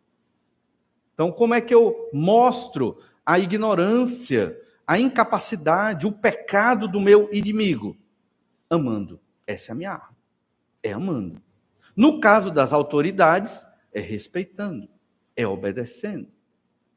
Então, 1.13 1.31
como 1.31 1.53
é 1.53 1.61
que 1.61 1.73
eu 1.73 2.09
mostro 2.11 2.99
a 3.25 3.37
ignorância, 3.37 4.59
a 4.85 4.99
incapacidade, 4.99 6.07
o 6.07 6.11
pecado 6.11 6.87
do 6.87 6.99
meu 6.99 7.29
inimigo? 7.31 7.95
Amando. 8.69 9.19
Essa 9.45 9.71
é 9.71 9.73
a 9.73 9.75
minha 9.75 9.91
arma. 9.91 10.17
É 10.81 10.91
amando. 10.91 11.41
No 11.95 12.19
caso 12.19 12.51
das 12.51 12.73
autoridades, 12.73 13.65
é 13.93 13.99
respeitando, 13.99 14.89
é 15.35 15.45
obedecendo 15.45 16.27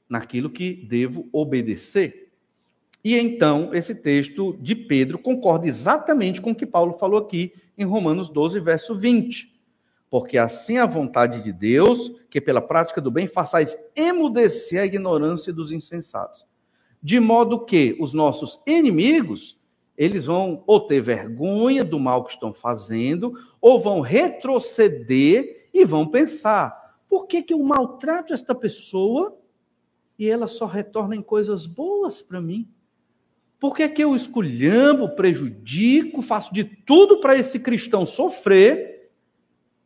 naquilo 0.09 0.51
que 0.51 0.87
devo 0.89 1.29
obedecer. 1.33 2.33
E 3.05 3.17
então, 3.17 3.73
esse 3.73 3.95
texto 3.95 4.57
de 4.61 4.75
Pedro 4.75 5.19
concorda 5.19 5.67
exatamente 5.67 6.41
com 6.41 6.51
o 6.51 6.55
que 6.55 6.67
Paulo 6.67 6.99
falou 6.99 7.21
aqui 7.21 7.53
em 7.77 7.85
Romanos 7.85 8.29
12, 8.29 8.59
verso 8.61 8.97
20. 8.97 9.55
Porque 10.09 10.39
assim 10.39 10.79
a 10.79 10.87
vontade 10.87 11.43
de 11.43 11.53
Deus, 11.53 12.13
que 12.31 12.41
pela 12.41 12.61
prática 12.61 13.01
do 13.01 13.11
bem 13.11 13.29
façais 13.29 13.77
emudecer 13.95 14.81
a 14.81 14.87
ignorância 14.87 15.53
dos 15.53 15.71
insensatos. 15.71 16.47
De 17.03 17.21
modo 17.21 17.65
que 17.65 17.97
os 18.01 18.13
nossos 18.13 18.61
inimigos, 18.67 19.59
eles 19.97 20.27
vão 20.27 20.63
ou 20.67 20.81
ter 20.81 21.01
vergonha 21.01 21.83
do 21.83 21.99
mal 21.99 22.25
que 22.25 22.33
estão 22.33 22.53
fazendo, 22.53 23.35
ou 23.61 23.81
vão 23.81 24.01
retroceder 24.01 25.69
e 25.73 25.85
vão 25.85 26.07
pensar: 26.07 26.99
por 27.09 27.27
que, 27.27 27.43
que 27.43 27.55
eu 27.55 27.59
maltrato 27.61 28.35
esta 28.35 28.55
pessoa 28.55 29.37
e 30.19 30.29
ela 30.29 30.47
só 30.47 30.67
retorna 30.67 31.17
em 31.17 31.23
coisas 31.23 31.67
boas 31.67 32.21
para 32.21 32.41
mim? 32.41 32.69
Por 33.59 33.75
que, 33.75 33.89
que 33.89 34.05
eu 34.05 34.15
esculhambo, 34.15 35.09
prejudico, 35.09 36.21
faço 36.21 36.53
de 36.53 36.63
tudo 36.63 37.21
para 37.21 37.37
esse 37.37 37.59
cristão 37.59 38.05
sofrer 38.05 39.11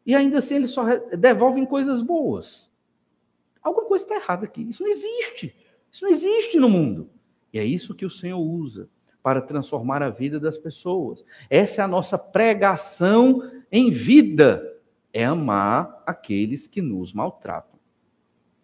e 0.04 0.12
ainda 0.14 0.38
assim 0.38 0.56
ele 0.56 0.66
só 0.66 0.84
devolve 1.16 1.60
em 1.60 1.66
coisas 1.66 2.02
boas? 2.02 2.68
Alguma 3.62 3.86
coisa 3.86 4.04
está 4.04 4.16
errada 4.16 4.44
aqui. 4.44 4.62
Isso 4.62 4.82
não 4.82 4.90
existe. 4.90 5.54
Isso 5.90 6.04
não 6.04 6.10
existe 6.10 6.58
no 6.58 6.68
mundo. 6.68 7.10
E 7.52 7.58
é 7.58 7.64
isso 7.64 7.94
que 7.94 8.04
o 8.04 8.10
Senhor 8.10 8.40
usa 8.40 8.88
para 9.22 9.40
transformar 9.40 10.02
a 10.02 10.10
vida 10.10 10.40
das 10.40 10.56
pessoas. 10.56 11.24
Essa 11.48 11.82
é 11.82 11.84
a 11.84 11.88
nossa 11.88 12.18
pregação 12.18 13.50
em 13.70 13.90
vida. 13.90 14.66
É 15.12 15.24
amar 15.24 16.02
aqueles 16.06 16.66
que 16.66 16.80
nos 16.80 17.12
maltratam. 17.12 17.78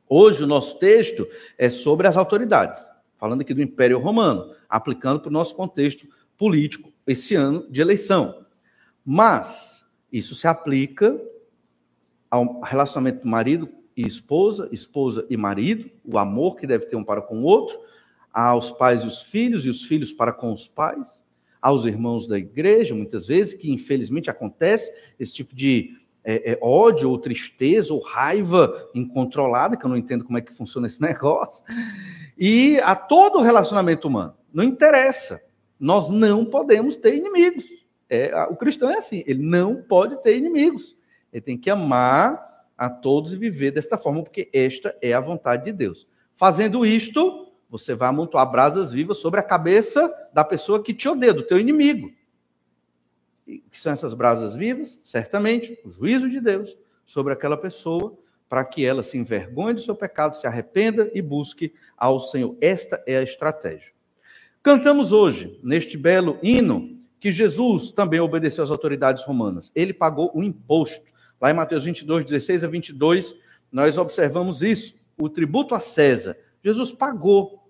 Hoje 0.08 0.44
o 0.44 0.46
nosso 0.46 0.78
texto 0.78 1.26
é 1.58 1.68
sobre 1.68 2.06
as 2.06 2.16
autoridades, 2.16 2.88
falando 3.18 3.40
aqui 3.40 3.52
do 3.52 3.62
Império 3.62 3.98
Romano, 3.98 4.54
aplicando 4.68 5.20
para 5.20 5.28
o 5.28 5.32
nosso 5.32 5.54
contexto 5.56 6.06
político 6.38 6.92
esse 7.06 7.34
ano 7.34 7.66
de 7.68 7.80
eleição. 7.80 8.46
Mas 9.04 9.84
isso 10.12 10.34
se 10.34 10.46
aplica 10.46 11.20
ao 12.30 12.60
relacionamento 12.60 13.22
do 13.22 13.28
marido 13.28 13.68
e 13.96 14.06
esposa, 14.06 14.68
esposa 14.70 15.26
e 15.28 15.36
marido, 15.36 15.90
o 16.04 16.18
amor 16.18 16.56
que 16.56 16.66
deve 16.66 16.86
ter 16.86 16.96
um 16.96 17.04
para 17.04 17.22
com 17.22 17.38
o 17.40 17.44
outro, 17.44 17.78
aos 18.36 18.70
pais 18.70 19.02
e 19.02 19.06
os 19.06 19.22
filhos, 19.22 19.64
e 19.64 19.70
os 19.70 19.82
filhos 19.82 20.12
para 20.12 20.30
com 20.30 20.52
os 20.52 20.68
pais, 20.68 21.22
aos 21.60 21.86
irmãos 21.86 22.26
da 22.26 22.36
igreja, 22.36 22.94
muitas 22.94 23.26
vezes, 23.26 23.54
que 23.54 23.72
infelizmente 23.72 24.28
acontece 24.28 24.92
esse 25.18 25.32
tipo 25.32 25.56
de 25.56 25.96
é, 26.22 26.52
é, 26.52 26.58
ódio 26.60 27.08
ou 27.08 27.18
tristeza 27.18 27.94
ou 27.94 28.00
raiva 28.00 28.90
incontrolada, 28.94 29.74
que 29.74 29.86
eu 29.86 29.88
não 29.88 29.96
entendo 29.96 30.22
como 30.22 30.36
é 30.36 30.42
que 30.42 30.52
funciona 30.52 30.86
esse 30.86 31.00
negócio, 31.00 31.64
e 32.36 32.78
a 32.80 32.94
todo 32.94 33.40
relacionamento 33.40 34.06
humano. 34.06 34.34
Não 34.52 34.62
interessa, 34.62 35.40
nós 35.80 36.10
não 36.10 36.44
podemos 36.44 36.94
ter 36.94 37.14
inimigos. 37.14 37.64
É, 38.08 38.36
o 38.50 38.56
cristão 38.56 38.90
é 38.90 38.98
assim, 38.98 39.24
ele 39.26 39.42
não 39.42 39.76
pode 39.76 40.22
ter 40.22 40.36
inimigos. 40.36 40.94
Ele 41.32 41.40
tem 41.40 41.56
que 41.56 41.70
amar 41.70 42.66
a 42.76 42.90
todos 42.90 43.32
e 43.32 43.36
viver 43.38 43.70
desta 43.70 43.96
forma, 43.96 44.22
porque 44.22 44.50
esta 44.52 44.94
é 45.00 45.14
a 45.14 45.20
vontade 45.20 45.64
de 45.64 45.72
Deus. 45.72 46.06
Fazendo 46.34 46.84
isto, 46.84 47.45
você 47.78 47.94
vai 47.94 48.08
amontoar 48.08 48.50
brasas 48.50 48.92
vivas 48.92 49.18
sobre 49.18 49.40
a 49.40 49.42
cabeça 49.42 50.12
da 50.32 50.44
pessoa 50.44 50.82
que 50.82 50.94
te 50.94 51.08
odeia, 51.08 51.34
do 51.34 51.42
teu 51.42 51.58
inimigo. 51.58 52.12
E 53.46 53.58
que 53.58 53.80
são 53.80 53.92
essas 53.92 54.14
brasas 54.14 54.54
vivas? 54.54 54.98
Certamente, 55.02 55.78
o 55.84 55.90
juízo 55.90 56.28
de 56.28 56.40
Deus 56.40 56.76
sobre 57.04 57.32
aquela 57.32 57.56
pessoa, 57.56 58.16
para 58.48 58.64
que 58.64 58.84
ela 58.84 59.02
se 59.02 59.18
envergonhe 59.18 59.74
do 59.74 59.80
seu 59.80 59.94
pecado, 59.94 60.36
se 60.36 60.46
arrependa 60.46 61.10
e 61.14 61.20
busque 61.20 61.74
ao 61.96 62.20
Senhor. 62.20 62.56
Esta 62.60 63.02
é 63.06 63.18
a 63.18 63.22
estratégia. 63.22 63.92
Cantamos 64.62 65.12
hoje, 65.12 65.60
neste 65.62 65.96
belo 65.96 66.38
hino, 66.42 66.98
que 67.20 67.30
Jesus 67.30 67.90
também 67.90 68.20
obedeceu 68.20 68.64
às 68.64 68.70
autoridades 68.70 69.24
romanas. 69.24 69.70
Ele 69.74 69.92
pagou 69.92 70.30
o 70.34 70.42
imposto 70.42 71.16
Lá 71.40 71.50
em 71.50 71.54
Mateus 71.54 71.84
22, 71.84 72.24
16 72.24 72.64
a 72.64 72.68
22, 72.68 73.34
nós 73.70 73.98
observamos 73.98 74.62
isso. 74.62 74.94
O 75.18 75.28
tributo 75.28 75.74
a 75.74 75.80
César. 75.80 76.36
Jesus 76.62 76.92
pagou. 76.92 77.65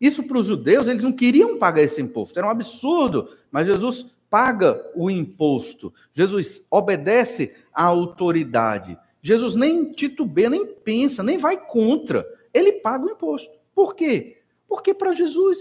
Isso 0.00 0.22
para 0.22 0.38
os 0.38 0.46
judeus, 0.46 0.86
eles 0.86 1.02
não 1.02 1.12
queriam 1.12 1.58
pagar 1.58 1.82
esse 1.82 2.00
imposto. 2.00 2.38
Era 2.38 2.46
um 2.46 2.50
absurdo. 2.50 3.30
Mas 3.50 3.66
Jesus 3.66 4.06
paga 4.30 4.84
o 4.94 5.10
imposto. 5.10 5.92
Jesus 6.12 6.62
obedece 6.70 7.54
à 7.72 7.84
autoridade. 7.84 8.98
Jesus 9.20 9.54
nem 9.54 9.92
titubeia, 9.92 10.50
nem 10.50 10.66
pensa, 10.66 11.22
nem 11.22 11.38
vai 11.38 11.56
contra. 11.56 12.26
Ele 12.54 12.72
paga 12.72 13.06
o 13.06 13.10
imposto. 13.10 13.50
Por 13.74 13.94
quê? 13.94 14.38
Porque 14.68 14.94
para 14.94 15.12
Jesus, 15.12 15.58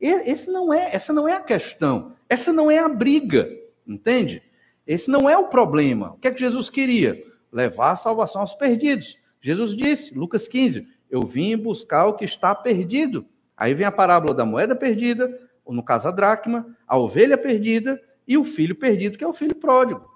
esse 0.00 0.50
não 0.50 0.72
é, 0.72 0.94
essa 0.94 1.12
não 1.12 1.28
é 1.28 1.34
a 1.34 1.40
questão. 1.40 2.12
Essa 2.28 2.52
não 2.52 2.70
é 2.70 2.78
a 2.78 2.88
briga. 2.88 3.48
Entende? 3.86 4.42
Esse 4.86 5.10
não 5.10 5.28
é 5.28 5.36
o 5.36 5.48
problema. 5.48 6.12
O 6.12 6.18
que 6.18 6.28
é 6.28 6.30
que 6.30 6.40
Jesus 6.40 6.70
queria? 6.70 7.24
Levar 7.52 7.92
a 7.92 7.96
salvação 7.96 8.40
aos 8.40 8.54
perdidos. 8.54 9.18
Jesus 9.40 9.76
disse, 9.76 10.14
Lucas 10.14 10.48
15, 10.48 10.86
eu 11.10 11.22
vim 11.22 11.56
buscar 11.56 12.06
o 12.06 12.14
que 12.14 12.24
está 12.24 12.54
perdido. 12.54 13.26
Aí 13.56 13.74
vem 13.74 13.86
a 13.86 13.92
parábola 13.92 14.34
da 14.34 14.44
moeda 14.44 14.74
perdida, 14.74 15.40
ou 15.64 15.74
no 15.74 15.82
caso 15.82 16.08
a 16.08 16.10
dracma, 16.10 16.66
a 16.86 16.98
ovelha 16.98 17.38
perdida 17.38 18.00
e 18.26 18.36
o 18.36 18.44
filho 18.44 18.74
perdido, 18.74 19.16
que 19.16 19.24
é 19.24 19.28
o 19.28 19.32
filho 19.32 19.54
pródigo. 19.54 20.08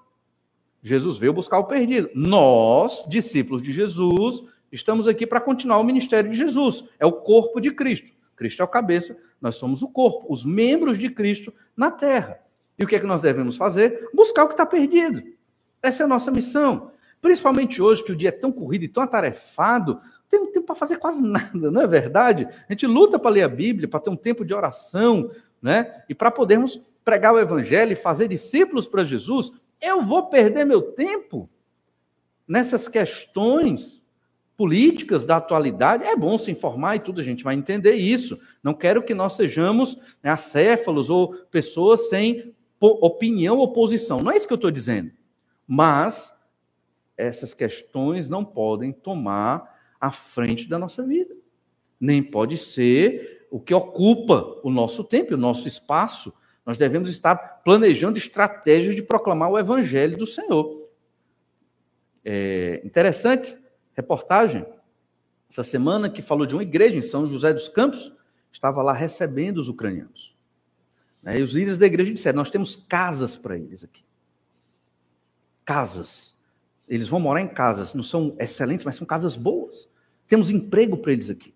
Jesus 0.81 1.17
veio 1.17 1.33
buscar 1.33 1.59
o 1.59 1.65
perdido. 1.65 2.09
Nós, 2.13 3.05
discípulos 3.07 3.61
de 3.61 3.71
Jesus, 3.71 4.43
estamos 4.71 5.07
aqui 5.07 5.27
para 5.27 5.41
continuar 5.41 5.79
o 5.79 5.83
ministério 5.83 6.31
de 6.31 6.37
Jesus. 6.37 6.83
É 6.99 7.05
o 7.05 7.11
corpo 7.11 7.59
de 7.59 7.71
Cristo. 7.71 8.11
Cristo 8.35 8.61
é 8.61 8.65
o 8.65 8.67
cabeça, 8.69 9.17
nós 9.41 9.57
somos 9.57 9.81
o 9.81 9.89
corpo, 9.89 10.31
os 10.31 10.45
membros 10.45 10.97
de 10.97 11.09
Cristo 11.09 11.53
na 11.75 11.91
terra. 11.91 12.39
E 12.77 12.83
o 12.83 12.87
que 12.87 12.95
é 12.95 12.99
que 12.99 13.05
nós 13.05 13.21
devemos 13.21 13.57
fazer? 13.57 14.09
Buscar 14.13 14.45
o 14.45 14.47
que 14.47 14.53
está 14.53 14.65
perdido. 14.65 15.21
Essa 15.83 16.03
é 16.03 16.05
a 16.05 16.07
nossa 16.07 16.31
missão. 16.31 16.91
Principalmente 17.21 17.81
hoje, 17.81 18.03
que 18.03 18.13
o 18.13 18.15
dia 18.15 18.29
é 18.29 18.31
tão 18.31 18.51
corrido 18.51 18.85
e 18.85 18.87
tão 18.87 19.03
atarefado, 19.03 19.99
tem 20.29 20.51
tempo 20.51 20.67
para 20.67 20.75
fazer 20.75 20.97
quase 20.97 21.21
nada, 21.21 21.71
não 21.71 21.81
é 21.81 21.87
verdade? 21.87 22.47
A 22.67 22.73
gente 22.73 22.85
luta 22.85 23.17
para 23.17 23.31
ler 23.31 23.43
a 23.43 23.49
Bíblia, 23.49 23.87
para 23.87 23.99
ter 23.99 24.09
um 24.09 24.15
tempo 24.15 24.45
de 24.45 24.53
oração, 24.53 25.31
né? 25.61 26.03
E 26.07 26.13
para 26.13 26.29
podermos 26.29 26.77
pregar 27.03 27.33
o 27.33 27.39
Evangelho 27.39 27.93
e 27.93 27.95
fazer 27.95 28.27
discípulos 28.27 28.87
para 28.87 29.03
Jesus. 29.03 29.51
Eu 29.81 30.03
vou 30.03 30.27
perder 30.27 30.65
meu 30.65 30.81
tempo 30.81 31.49
nessas 32.47 32.87
questões 32.87 33.99
políticas 34.55 35.25
da 35.25 35.37
atualidade. 35.37 36.03
É 36.03 36.15
bom 36.15 36.37
se 36.37 36.51
informar 36.51 36.97
e 36.97 36.99
tudo, 36.99 37.21
a 37.21 37.23
gente 37.23 37.43
vai 37.43 37.55
entender 37.55 37.93
isso. 37.93 38.39
Não 38.61 38.73
quero 38.73 39.01
que 39.01 39.13
nós 39.15 39.33
sejamos 39.33 39.97
né, 40.21 40.29
acéfalos 40.29 41.09
ou 41.09 41.33
pessoas 41.49 42.09
sem 42.09 42.53
opinião 42.79 43.57
ou 43.57 43.71
posição. 43.71 44.19
Não 44.19 44.31
é 44.31 44.37
isso 44.37 44.47
que 44.47 44.53
eu 44.53 44.55
estou 44.55 44.69
dizendo. 44.69 45.11
Mas 45.65 46.35
essas 47.15 47.53
questões 47.53 48.29
não 48.29 48.43
podem 48.43 48.91
tomar 48.91 49.78
a 49.99 50.11
frente 50.11 50.67
da 50.67 50.79
nossa 50.79 51.03
vida. 51.03 51.35
Nem 51.99 52.23
pode 52.23 52.57
ser 52.57 53.47
o 53.51 53.59
que 53.59 53.73
ocupa 53.73 54.59
o 54.63 54.69
nosso 54.69 55.03
tempo, 55.03 55.33
o 55.33 55.37
nosso 55.37 55.67
espaço. 55.67 56.33
Nós 56.65 56.77
devemos 56.77 57.09
estar 57.09 57.35
planejando 57.35 58.17
estratégias 58.17 58.95
de 58.95 59.01
proclamar 59.01 59.51
o 59.51 59.59
evangelho 59.59 60.17
do 60.17 60.27
Senhor. 60.27 60.87
É 62.23 62.81
interessante 62.85 63.57
reportagem 63.93 64.65
essa 65.49 65.63
semana 65.63 66.09
que 66.09 66.21
falou 66.21 66.45
de 66.45 66.53
uma 66.53 66.61
igreja 66.61 66.95
em 66.95 67.01
São 67.01 67.27
José 67.27 67.51
dos 67.51 67.67
Campos, 67.67 68.13
estava 68.51 68.83
lá 68.83 68.93
recebendo 68.93 69.57
os 69.57 69.67
ucranianos. 69.67 70.35
Né? 71.23 71.39
E 71.39 71.41
os 71.41 71.53
líderes 71.53 71.77
da 71.77 71.87
igreja 71.87 72.13
disseram: 72.13 72.37
Nós 72.37 72.51
temos 72.51 72.75
casas 72.75 73.35
para 73.35 73.57
eles 73.57 73.83
aqui. 73.83 74.03
Casas. 75.65 76.37
Eles 76.89 77.07
vão 77.07 77.19
morar 77.19 77.41
em 77.41 77.47
casas. 77.47 77.93
Não 77.93 78.03
são 78.03 78.35
excelentes, 78.39 78.83
mas 78.83 78.95
são 78.95 79.05
casas 79.05 79.35
boas. 79.35 79.87
Temos 80.27 80.49
emprego 80.49 80.97
para 80.97 81.13
eles 81.13 81.29
aqui. 81.29 81.53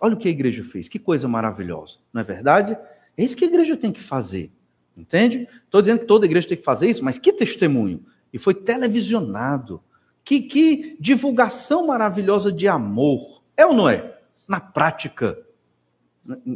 Olha 0.00 0.14
o 0.14 0.18
que 0.18 0.28
a 0.28 0.30
igreja 0.30 0.62
fez. 0.62 0.88
Que 0.88 0.98
coisa 0.98 1.26
maravilhosa. 1.26 1.98
Não 2.12 2.20
é 2.20 2.24
verdade? 2.24 2.76
É 3.16 3.24
isso 3.24 3.36
que 3.36 3.44
a 3.44 3.48
igreja 3.48 3.76
tem 3.76 3.90
que 3.90 4.02
fazer. 4.02 4.50
Entende? 4.96 5.48
Estou 5.64 5.80
dizendo 5.80 6.00
que 6.00 6.06
toda 6.06 6.26
igreja 6.26 6.48
tem 6.48 6.56
que 6.56 6.64
fazer 6.64 6.88
isso, 6.88 7.04
mas 7.04 7.18
que 7.18 7.32
testemunho. 7.32 8.04
E 8.32 8.38
foi 8.38 8.54
televisionado. 8.54 9.82
Que, 10.22 10.42
que 10.42 10.96
divulgação 11.00 11.86
maravilhosa 11.86 12.52
de 12.52 12.68
amor. 12.68 13.42
É 13.56 13.64
ou 13.64 13.72
não 13.72 13.88
é? 13.88 14.18
Na 14.46 14.60
prática, 14.60 15.38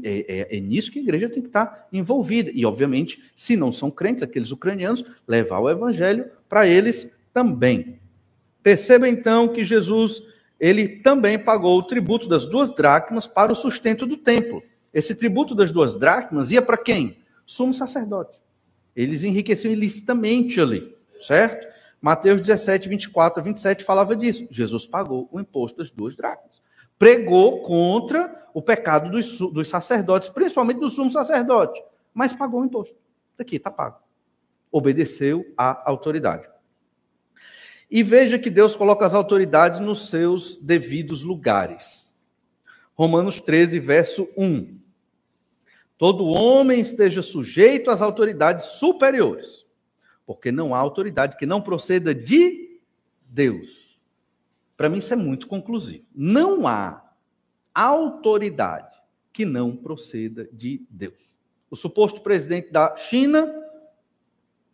é, 0.02 0.48
é, 0.50 0.56
é, 0.56 0.60
nisso 0.60 0.90
que 0.92 0.98
a 0.98 1.02
igreja 1.02 1.28
tem 1.28 1.42
que 1.42 1.48
estar 1.48 1.88
envolvida. 1.92 2.50
E, 2.52 2.64
obviamente, 2.66 3.22
se 3.34 3.56
não 3.56 3.72
são 3.72 3.90
crentes, 3.90 4.22
aqueles 4.22 4.50
ucranianos, 4.50 5.04
levar 5.26 5.60
o 5.60 5.70
evangelho 5.70 6.31
para 6.48 6.66
eles 6.66 7.13
também. 7.35 8.00
Perceba 8.62 9.06
então 9.06 9.48
que 9.48 9.62
Jesus, 9.62 10.22
ele 10.58 10.88
também 11.00 11.38
pagou 11.38 11.76
o 11.78 11.82
tributo 11.82 12.26
das 12.26 12.46
duas 12.46 12.72
dracmas 12.72 13.26
para 13.26 13.52
o 13.52 13.56
sustento 13.56 14.06
do 14.06 14.16
templo. 14.16 14.62
Esse 14.92 15.14
tributo 15.14 15.54
das 15.54 15.70
duas 15.70 15.98
dracmas 15.98 16.50
ia 16.50 16.62
para 16.62 16.78
quem? 16.78 17.18
Sumo 17.44 17.74
sacerdote. 17.74 18.40
Eles 18.96 19.24
enriqueciam 19.24 19.72
ilicitamente 19.72 20.58
ali, 20.60 20.96
certo? 21.20 21.66
Mateus 22.00 22.40
17, 22.40 22.88
24 22.88 23.40
a 23.40 23.42
27 23.42 23.85
falava 23.85 24.14
disso. 24.14 24.46
Jesus 24.50 24.87
pagou 24.87 25.28
o 25.30 25.40
imposto 25.40 25.76
das 25.78 25.90
duas 25.90 26.16
dracmas 26.16 26.64
pregou 26.98 27.62
contra 27.62 28.48
o 28.52 28.62
pecado 28.62 29.10
dos, 29.10 29.38
dos 29.38 29.68
sacerdotes, 29.68 30.28
principalmente 30.28 30.80
do 30.80 30.88
sumo 30.88 31.10
sacerdote, 31.10 31.82
mas 32.12 32.32
pagou 32.32 32.60
o 32.60 32.64
imposto. 32.64 32.96
Aqui, 33.38 33.56
está 33.56 33.70
pago. 33.70 33.98
Obedeceu 34.70 35.44
à 35.56 35.90
autoridade. 35.90 36.48
E 37.90 38.02
veja 38.02 38.38
que 38.38 38.50
Deus 38.50 38.74
coloca 38.74 39.04
as 39.04 39.14
autoridades 39.14 39.80
nos 39.80 40.08
seus 40.08 40.56
devidos 40.56 41.22
lugares. 41.22 42.12
Romanos 42.94 43.40
13, 43.40 43.78
verso 43.78 44.28
1. 44.37 44.78
Todo 45.96 46.26
homem 46.26 46.80
esteja 46.80 47.22
sujeito 47.22 47.90
às 47.90 48.02
autoridades 48.02 48.66
superiores, 48.66 49.66
porque 50.26 50.50
não 50.50 50.74
há 50.74 50.78
autoridade 50.78 51.37
que 51.37 51.46
não 51.46 51.60
proceda 51.60 52.14
de 52.14 52.80
Deus. 53.26 53.98
Para 54.76 54.88
mim, 54.88 54.98
isso 54.98 55.12
é 55.12 55.16
muito 55.16 55.46
conclusivo. 55.46 56.04
Não 56.14 56.66
há 56.66 57.02
autoridade 57.72 58.96
que 59.32 59.44
não 59.44 59.76
proceda 59.76 60.48
de 60.52 60.85
Deus. 60.88 61.38
O 61.70 61.76
suposto 61.76 62.20
presidente 62.20 62.70
da 62.70 62.96
China, 62.96 63.52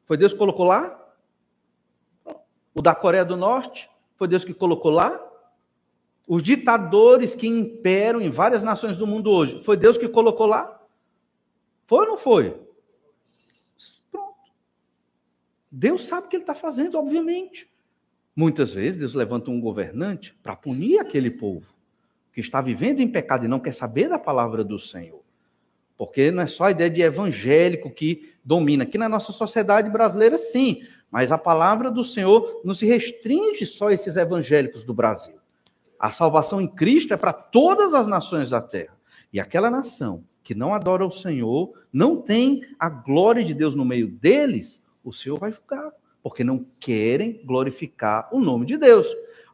foi 0.06 0.16
Deus 0.16 0.32
que 0.32 0.38
colocou 0.38 0.66
lá? 0.66 0.99
O 2.74 2.80
da 2.82 2.94
Coreia 2.94 3.24
do 3.24 3.36
Norte, 3.36 3.90
foi 4.16 4.28
Deus 4.28 4.44
que 4.44 4.54
colocou 4.54 4.90
lá? 4.90 5.20
Os 6.26 6.42
ditadores 6.42 7.34
que 7.34 7.48
imperam 7.48 8.20
em 8.20 8.30
várias 8.30 8.62
nações 8.62 8.96
do 8.96 9.06
mundo 9.06 9.30
hoje, 9.30 9.62
foi 9.64 9.76
Deus 9.76 9.98
que 9.98 10.08
colocou 10.08 10.46
lá? 10.46 10.80
Foi 11.86 12.00
ou 12.00 12.06
não 12.06 12.16
foi? 12.16 12.56
Pronto. 14.12 14.52
Deus 15.70 16.02
sabe 16.02 16.26
o 16.26 16.30
que 16.30 16.36
ele 16.36 16.44
está 16.44 16.54
fazendo, 16.54 16.96
obviamente. 16.96 17.68
Muitas 18.36 18.74
vezes 18.74 18.98
Deus 18.98 19.14
levanta 19.14 19.50
um 19.50 19.60
governante 19.60 20.36
para 20.42 20.54
punir 20.54 21.00
aquele 21.00 21.30
povo 21.30 21.66
que 22.32 22.40
está 22.40 22.60
vivendo 22.60 23.00
em 23.00 23.08
pecado 23.08 23.44
e 23.44 23.48
não 23.48 23.58
quer 23.58 23.72
saber 23.72 24.08
da 24.08 24.18
palavra 24.18 24.62
do 24.62 24.78
Senhor. 24.78 25.20
Porque 25.96 26.30
não 26.30 26.44
é 26.44 26.46
só 26.46 26.64
a 26.64 26.70
ideia 26.70 26.88
de 26.88 27.02
evangélico 27.02 27.90
que 27.90 28.32
domina. 28.44 28.84
Aqui 28.84 28.96
na 28.96 29.08
nossa 29.08 29.32
sociedade 29.32 29.90
brasileira, 29.90 30.38
sim. 30.38 30.82
Mas 31.10 31.32
a 31.32 31.38
palavra 31.38 31.90
do 31.90 32.04
Senhor 32.04 32.60
não 32.64 32.72
se 32.72 32.86
restringe 32.86 33.66
só 33.66 33.88
a 33.88 33.92
esses 33.92 34.16
evangélicos 34.16 34.84
do 34.84 34.94
Brasil. 34.94 35.34
A 35.98 36.12
salvação 36.12 36.60
em 36.60 36.68
Cristo 36.68 37.12
é 37.12 37.16
para 37.16 37.32
todas 37.32 37.92
as 37.94 38.06
nações 38.06 38.50
da 38.50 38.60
terra. 38.60 38.96
E 39.32 39.40
aquela 39.40 39.70
nação 39.70 40.24
que 40.42 40.54
não 40.54 40.72
adora 40.72 41.04
o 41.04 41.10
Senhor, 41.10 41.72
não 41.92 42.20
tem 42.20 42.62
a 42.78 42.88
glória 42.88 43.44
de 43.44 43.54
Deus 43.54 43.74
no 43.74 43.84
meio 43.84 44.08
deles, 44.08 44.82
o 45.04 45.12
Senhor 45.12 45.38
vai 45.38 45.52
julgar, 45.52 45.92
porque 46.22 46.42
não 46.42 46.66
querem 46.78 47.40
glorificar 47.44 48.28
o 48.32 48.40
nome 48.40 48.66
de 48.66 48.76
Deus. 48.76 49.06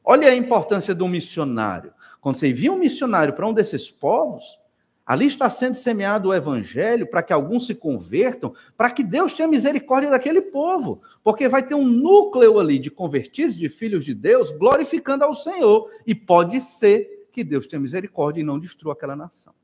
Olha 0.04 0.28
a 0.28 0.34
importância 0.34 0.94
do 0.94 1.06
missionário. 1.08 1.92
Quando 2.20 2.36
você 2.36 2.48
envia 2.48 2.72
um 2.72 2.78
missionário 2.78 3.34
para 3.34 3.46
um 3.46 3.52
desses 3.52 3.90
povos, 3.90 4.58
Ali 5.06 5.26
está 5.26 5.48
sendo 5.48 5.76
semeado 5.76 6.28
o 6.28 6.34
evangelho 6.34 7.06
para 7.06 7.22
que 7.22 7.32
alguns 7.32 7.66
se 7.68 7.76
convertam, 7.76 8.52
para 8.76 8.90
que 8.90 9.04
Deus 9.04 9.32
tenha 9.32 9.46
misericórdia 9.48 10.10
daquele 10.10 10.42
povo, 10.42 11.00
porque 11.22 11.48
vai 11.48 11.64
ter 11.64 11.76
um 11.76 11.86
núcleo 11.86 12.58
ali 12.58 12.76
de 12.76 12.90
convertidos, 12.90 13.54
de 13.54 13.68
filhos 13.68 14.04
de 14.04 14.12
Deus, 14.12 14.50
glorificando 14.50 15.22
ao 15.22 15.36
Senhor. 15.36 15.88
E 16.04 16.12
pode 16.12 16.60
ser 16.60 17.28
que 17.30 17.44
Deus 17.44 17.68
tenha 17.68 17.78
misericórdia 17.78 18.40
e 18.40 18.44
não 18.44 18.58
destrua 18.58 18.94
aquela 18.94 19.14
nação. 19.14 19.54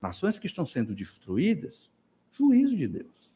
Nações 0.00 0.38
que 0.38 0.46
estão 0.46 0.64
sendo 0.64 0.94
destruídas, 0.94 1.90
juízo 2.32 2.74
de 2.74 2.88
Deus. 2.88 3.34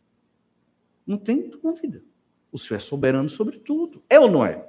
Não 1.07 1.19
tem 1.19 1.51
dúvida. 1.51 2.03
O 2.51 2.57
Senhor 2.57 2.79
é 2.79 2.81
soberano 2.81 3.29
sobre 3.29 3.59
tudo. 3.59 4.03
É 4.09 4.19
ou 4.19 4.31
não 4.31 4.47
é? 4.47 4.67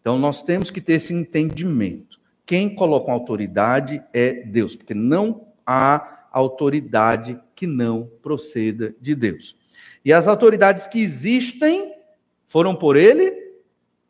Então 0.00 0.18
nós 0.18 0.42
temos 0.42 0.70
que 0.70 0.80
ter 0.80 0.94
esse 0.94 1.12
entendimento. 1.12 2.18
Quem 2.46 2.72
coloca 2.72 3.10
autoridade 3.10 4.00
é 4.12 4.32
Deus, 4.44 4.76
porque 4.76 4.94
não 4.94 5.52
há 5.66 6.28
autoridade 6.30 7.40
que 7.56 7.66
não 7.66 8.06
proceda 8.22 8.94
de 9.00 9.16
Deus. 9.16 9.58
E 10.04 10.12
as 10.12 10.28
autoridades 10.28 10.86
que 10.86 11.00
existem 11.00 11.92
foram 12.46 12.76
por 12.76 12.94
ele 12.94 13.52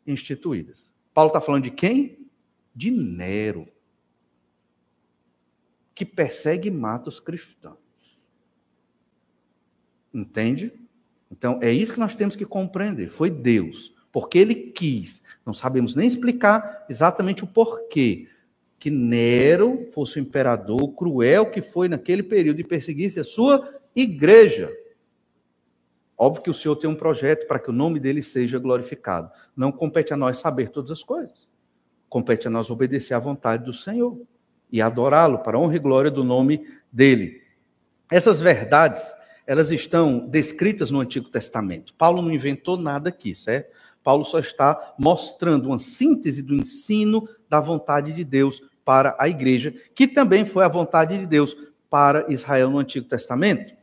instituídas. 0.05 0.87
Paulo 1.15 1.29
está 1.29 1.41
falando 1.41 1.63
de 1.63 1.71
quem? 1.71 2.29
De 2.75 2.91
Nero, 2.91 3.67
que 5.95 6.05
persegue 6.05 6.67
e 6.67 6.71
mata 6.71 7.09
os 7.09 7.19
cristãos. 7.19 7.79
Entende? 10.13 10.71
Então, 11.31 11.59
é 11.59 11.71
isso 11.71 11.93
que 11.93 11.99
nós 11.99 12.13
temos 12.13 12.35
que 12.35 12.45
compreender. 12.45 13.09
Foi 13.09 13.31
Deus 13.31 13.96
porque 14.11 14.37
ele 14.37 14.55
quis. 14.55 15.23
Não 15.45 15.53
sabemos 15.53 15.95
nem 15.95 16.07
explicar 16.07 16.85
exatamente 16.89 17.43
o 17.43 17.47
porquê 17.47 18.27
que 18.79 18.89
Nero 18.89 19.89
fosse 19.93 20.19
o 20.19 20.21
imperador 20.21 20.93
cruel 20.93 21.49
que 21.49 21.61
foi 21.61 21.87
naquele 21.87 22.23
período 22.23 22.59
e 22.59 22.63
perseguisse 22.63 23.19
a 23.19 23.23
sua 23.23 23.67
igreja. 23.95 24.71
Óbvio 26.17 26.43
que 26.43 26.49
o 26.49 26.53
Senhor 26.53 26.75
tem 26.75 26.89
um 26.89 26.95
projeto 26.95 27.47
para 27.47 27.59
que 27.59 27.69
o 27.69 27.73
nome 27.73 27.99
dele 27.99 28.23
seja 28.23 28.57
glorificado. 28.57 29.31
Não 29.55 29.71
compete 29.71 30.13
a 30.13 30.17
nós 30.17 30.37
saber 30.37 30.69
todas 30.69 30.91
as 30.91 31.03
coisas. 31.03 31.47
Compete 32.09 32.47
a 32.47 32.49
nós 32.49 32.69
obedecer 32.71 33.13
à 33.13 33.19
vontade 33.19 33.65
do 33.65 33.73
Senhor 33.73 34.19
e 34.71 34.81
adorá-lo 34.81 35.39
para 35.39 35.57
a 35.57 35.59
honra 35.59 35.75
e 35.75 35.79
glória 35.79 36.09
do 36.09 36.23
nome 36.23 36.67
dele. 36.91 37.41
Essas 38.11 38.39
verdades, 38.39 39.13
elas 39.45 39.71
estão 39.71 40.19
descritas 40.19 40.89
no 40.89 40.99
Antigo 40.99 41.29
Testamento. 41.29 41.93
Paulo 41.95 42.21
não 42.21 42.31
inventou 42.31 42.77
nada 42.77 43.09
aqui, 43.09 43.35
certo? 43.35 43.76
Paulo 44.07 44.23
só 44.23 44.39
está 44.39 44.95
mostrando 44.97 45.65
uma 45.67 45.79
síntese 45.79 46.41
do 46.41 46.55
ensino 46.55 47.27
da 47.49 47.59
vontade 47.59 48.13
de 48.13 48.23
Deus 48.23 48.63
para 48.85 49.13
a 49.19 49.27
igreja, 49.27 49.73
que 49.93 50.07
também 50.07 50.45
foi 50.45 50.63
a 50.63 50.69
vontade 50.69 51.19
de 51.19 51.25
Deus 51.25 51.57
para 51.89 52.25
Israel 52.31 52.69
no 52.69 52.79
Antigo 52.79 53.05
Testamento. 53.05 53.73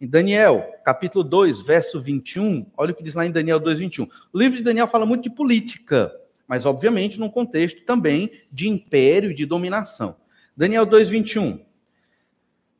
Em 0.00 0.06
Daniel, 0.06 0.64
capítulo 0.86 1.22
2, 1.22 1.60
verso 1.60 2.00
21, 2.00 2.64
olha 2.78 2.92
o 2.92 2.94
que 2.94 3.02
diz 3.02 3.12
lá 3.12 3.26
em 3.26 3.30
Daniel 3.30 3.60
2, 3.60 3.78
21. 3.78 4.08
O 4.32 4.38
livro 4.38 4.56
de 4.56 4.64
Daniel 4.64 4.88
fala 4.88 5.04
muito 5.04 5.24
de 5.24 5.30
política, 5.30 6.10
mas 6.48 6.64
obviamente 6.64 7.20
num 7.20 7.28
contexto 7.28 7.84
também 7.84 8.30
de 8.50 8.66
império 8.66 9.32
e 9.32 9.34
de 9.34 9.44
dominação. 9.44 10.16
Daniel 10.56 10.86
2, 10.86 11.10
21. 11.10 11.60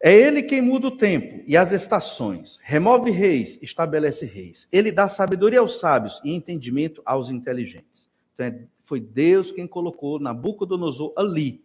É 0.07 0.13
ele 0.13 0.43
quem 0.43 0.61
muda 0.61 0.89
o 0.89 0.91
tempo 0.91 1.43
e 1.47 1.57
as 1.57 1.73
estações, 1.73 2.59
remove 2.63 3.11
reis, 3.11 3.59
estabelece 3.63 4.27
reis. 4.27 4.69
Ele 4.71 4.93
dá 4.93 5.09
sabedoria 5.09 5.61
aos 5.61 5.81
sábios 5.81 6.21
e 6.23 6.35
entendimento 6.35 7.01
aos 7.07 7.31
inteligentes. 7.31 8.07
Então, 8.35 8.47
é, 8.49 8.59
foi 8.85 9.01
Deus 9.01 9.51
quem 9.51 9.67
colocou 9.67 10.21
Nabucodonosor 10.21 11.15
ali. 11.17 11.65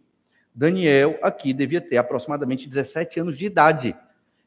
Daniel, 0.54 1.18
aqui, 1.22 1.52
devia 1.52 1.82
ter 1.82 1.98
aproximadamente 1.98 2.66
17 2.66 3.20
anos 3.20 3.36
de 3.36 3.44
idade. 3.44 3.94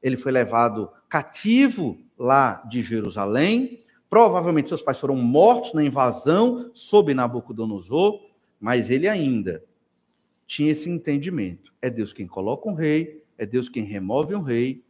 Ele 0.02 0.18
foi 0.18 0.32
levado 0.32 0.89
cativo 1.08 1.96
lá 2.18 2.64
de 2.68 2.82
Jerusalém. 2.82 3.84
Provavelmente 4.10 4.70
seus 4.70 4.82
pais 4.82 5.00
foram 5.00 5.18
mortos 5.18 5.72
na 5.72 5.84
invasão 5.84 6.72
sob 6.74 7.14
Nabucodonosor, 7.14 8.22
mas 8.60 8.89
ele 8.89 9.08
ainda 9.08 9.64
tinha 10.48 10.72
esse 10.72 10.89
entendimento. 10.89 11.72
É 11.80 11.91
Deus 11.91 12.12
quem 12.12 12.26
coloca 12.26 12.68
um 12.68 12.74
rei, 12.74 13.22
é 13.38 13.46
Deus 13.46 13.70
quem 13.70 13.84
remove 13.84 14.36
um 14.36 14.42
rei. 14.42 14.84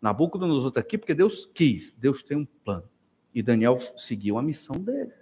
Nabucodonosor 0.00 0.68
está 0.68 0.80
aqui 0.80 0.98
porque 0.98 1.14
Deus 1.14 1.46
quis, 1.46 1.94
Deus 1.98 2.22
tem 2.22 2.36
um 2.36 2.46
plano. 2.64 2.88
E 3.34 3.42
Daniel 3.42 3.78
seguiu 3.96 4.36
a 4.38 4.42
missão 4.42 4.76
dele. 4.76 5.12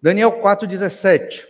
Daniel 0.00 0.40
4,17. 0.40 1.46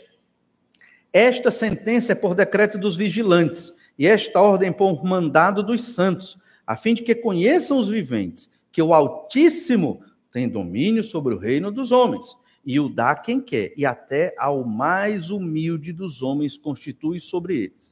Esta 1.13 1.51
sentença 1.51 2.13
é 2.13 2.15
por 2.15 2.35
decreto 2.35 2.79
dos 2.79 2.97
vigilantes, 2.97 3.73
e 3.99 4.07
esta 4.07 4.41
ordem 4.41 4.73
por 4.73 5.05
mandado 5.05 5.63
dos 5.63 5.83
santos, 5.83 6.39
a 6.67 6.77
fim 6.77 6.95
de 6.95 7.03
que 7.03 7.15
conheçam 7.15 7.79
os 7.79 7.89
viventes, 7.89 8.51
que 8.71 8.81
o 8.81 8.95
Altíssimo 8.95 10.03
tem 10.31 10.49
domínio 10.49 11.05
sobre 11.05 11.35
o 11.35 11.39
reino 11.39 11.71
dos 11.71 11.93
homens, 11.93 12.35
e 12.65 12.81
o 12.81 12.89
dá 12.89 13.15
quem 13.15 13.41
quer, 13.41 13.75
e 13.77 13.85
até 13.85 14.35
ao 14.39 14.65
mais 14.65 15.31
humilde 15.31 15.93
dos 15.93 16.23
homens 16.23 16.57
constitui 16.57 17.21
sobre 17.21 17.57
eles. 17.57 17.92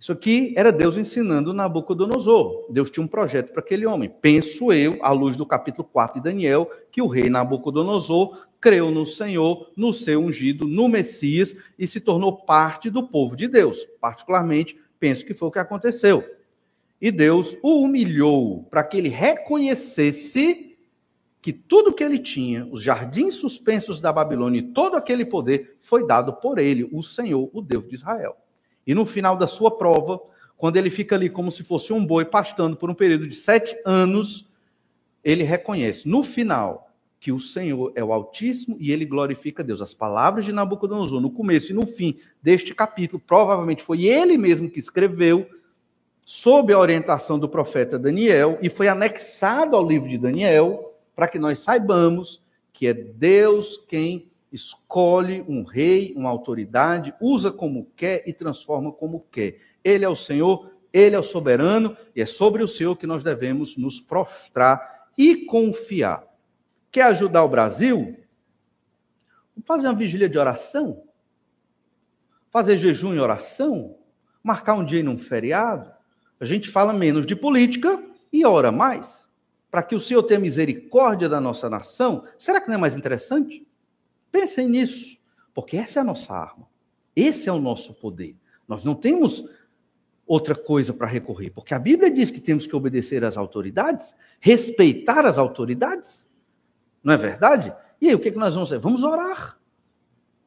Isso 0.00 0.12
aqui 0.12 0.54
era 0.56 0.72
Deus 0.72 0.96
ensinando 0.96 1.52
Nabucodonosor. 1.52 2.72
Deus 2.72 2.90
tinha 2.90 3.04
um 3.04 3.06
projeto 3.06 3.52
para 3.52 3.60
aquele 3.60 3.84
homem. 3.84 4.08
Penso 4.08 4.72
eu, 4.72 4.98
à 5.02 5.12
luz 5.12 5.36
do 5.36 5.44
capítulo 5.44 5.86
4 5.92 6.18
de 6.18 6.24
Daniel, 6.24 6.70
que 6.90 7.02
o 7.02 7.06
rei 7.06 7.28
Nabucodonosor 7.28 8.46
creu 8.58 8.90
no 8.90 9.04
Senhor, 9.04 9.70
no 9.76 9.92
seu 9.92 10.22
ungido, 10.22 10.66
no 10.66 10.88
Messias 10.88 11.54
e 11.78 11.86
se 11.86 12.00
tornou 12.00 12.34
parte 12.46 12.88
do 12.88 13.08
povo 13.08 13.36
de 13.36 13.46
Deus. 13.46 13.86
Particularmente, 14.00 14.80
penso 14.98 15.22
que 15.26 15.34
foi 15.34 15.48
o 15.48 15.52
que 15.52 15.58
aconteceu. 15.58 16.24
E 16.98 17.10
Deus 17.10 17.54
o 17.62 17.82
humilhou 17.82 18.64
para 18.70 18.82
que 18.82 18.96
ele 18.96 19.10
reconhecesse 19.10 20.78
que 21.42 21.52
tudo 21.52 21.92
que 21.92 22.02
ele 22.02 22.18
tinha, 22.18 22.66
os 22.70 22.82
jardins 22.82 23.34
suspensos 23.34 24.00
da 24.00 24.10
Babilônia 24.10 24.60
e 24.60 24.68
todo 24.72 24.96
aquele 24.96 25.26
poder 25.26 25.76
foi 25.78 26.06
dado 26.06 26.32
por 26.32 26.58
ele, 26.58 26.88
o 26.90 27.02
Senhor, 27.02 27.50
o 27.52 27.60
Deus 27.60 27.86
de 27.86 27.96
Israel. 27.96 28.34
E 28.90 28.94
no 28.94 29.06
final 29.06 29.36
da 29.36 29.46
sua 29.46 29.78
prova, 29.78 30.20
quando 30.56 30.76
ele 30.76 30.90
fica 30.90 31.14
ali 31.14 31.30
como 31.30 31.52
se 31.52 31.62
fosse 31.62 31.92
um 31.92 32.04
boi 32.04 32.24
pastando 32.24 32.76
por 32.76 32.90
um 32.90 32.94
período 32.94 33.28
de 33.28 33.36
sete 33.36 33.80
anos, 33.86 34.50
ele 35.22 35.44
reconhece 35.44 36.08
no 36.08 36.24
final 36.24 36.90
que 37.20 37.30
o 37.30 37.38
Senhor 37.38 37.92
é 37.94 38.02
o 38.02 38.12
Altíssimo 38.12 38.76
e 38.80 38.90
ele 38.90 39.04
glorifica 39.04 39.62
Deus. 39.62 39.80
As 39.80 39.94
palavras 39.94 40.44
de 40.44 40.52
Nabucodonosor, 40.52 41.20
no 41.20 41.30
começo 41.30 41.70
e 41.70 41.72
no 41.72 41.86
fim 41.86 42.18
deste 42.42 42.74
capítulo, 42.74 43.22
provavelmente 43.24 43.80
foi 43.80 44.06
ele 44.06 44.36
mesmo 44.36 44.68
que 44.68 44.80
escreveu, 44.80 45.48
sob 46.26 46.72
a 46.72 46.78
orientação 46.80 47.38
do 47.38 47.48
profeta 47.48 47.96
Daniel, 47.96 48.58
e 48.60 48.68
foi 48.68 48.88
anexado 48.88 49.76
ao 49.76 49.86
livro 49.86 50.08
de 50.08 50.18
Daniel, 50.18 50.98
para 51.14 51.28
que 51.28 51.38
nós 51.38 51.60
saibamos 51.60 52.42
que 52.72 52.88
é 52.88 52.92
Deus 52.92 53.76
quem 53.86 54.29
escolhe 54.52 55.44
um 55.46 55.62
rei, 55.62 56.12
uma 56.16 56.28
autoridade, 56.28 57.14
usa 57.20 57.52
como 57.52 57.90
quer 57.96 58.22
e 58.26 58.32
transforma 58.32 58.92
como 58.92 59.26
quer. 59.30 59.58
Ele 59.84 60.04
é 60.04 60.08
o 60.08 60.16
Senhor, 60.16 60.70
ele 60.92 61.14
é 61.14 61.18
o 61.18 61.24
soberano 61.24 61.96
e 62.14 62.20
é 62.20 62.26
sobre 62.26 62.62
o 62.62 62.68
Senhor 62.68 62.96
que 62.96 63.06
nós 63.06 63.22
devemos 63.22 63.76
nos 63.76 64.00
prostrar 64.00 65.08
e 65.16 65.44
confiar. 65.46 66.24
Quer 66.90 67.02
ajudar 67.02 67.44
o 67.44 67.48
Brasil? 67.48 68.16
O 69.56 69.62
Fazer 69.62 69.86
uma 69.86 69.94
vigília 69.94 70.28
de 70.28 70.38
oração? 70.38 71.04
Fazer 72.50 72.78
jejum 72.78 73.14
e 73.14 73.20
oração? 73.20 73.96
Marcar 74.42 74.74
um 74.74 74.84
dia 74.84 75.02
num 75.02 75.18
feriado? 75.18 75.92
A 76.40 76.44
gente 76.44 76.68
fala 76.68 76.92
menos 76.92 77.26
de 77.26 77.36
política 77.36 78.02
e 78.32 78.44
ora 78.44 78.72
mais. 78.72 79.28
Para 79.70 79.84
que 79.84 79.94
o 79.94 80.00
Senhor 80.00 80.22
tenha 80.24 80.40
misericórdia 80.40 81.28
da 81.28 81.40
nossa 81.40 81.70
nação, 81.70 82.24
será 82.36 82.60
que 82.60 82.68
não 82.68 82.74
é 82.74 82.78
mais 82.78 82.96
interessante? 82.96 83.64
Pensem 84.30 84.68
nisso, 84.68 85.18
porque 85.54 85.76
essa 85.76 85.98
é 85.98 86.02
a 86.02 86.04
nossa 86.04 86.32
arma. 86.32 86.68
Esse 87.14 87.48
é 87.48 87.52
o 87.52 87.58
nosso 87.58 87.94
poder. 87.94 88.36
Nós 88.66 88.84
não 88.84 88.94
temos 88.94 89.44
outra 90.26 90.54
coisa 90.54 90.92
para 90.92 91.08
recorrer, 91.08 91.50
porque 91.50 91.74
a 91.74 91.78
Bíblia 91.78 92.10
diz 92.10 92.30
que 92.30 92.40
temos 92.40 92.66
que 92.66 92.76
obedecer 92.76 93.24
às 93.24 93.36
autoridades, 93.36 94.14
respeitar 94.38 95.26
as 95.26 95.38
autoridades. 95.38 96.26
Não 97.02 97.14
é 97.14 97.16
verdade? 97.16 97.74
E 98.00 98.08
aí, 98.08 98.14
o 98.14 98.20
que, 98.20 98.30
que 98.30 98.38
nós 98.38 98.54
vamos 98.54 98.68
fazer? 98.68 98.80
Vamos 98.80 99.02
orar. 99.02 99.58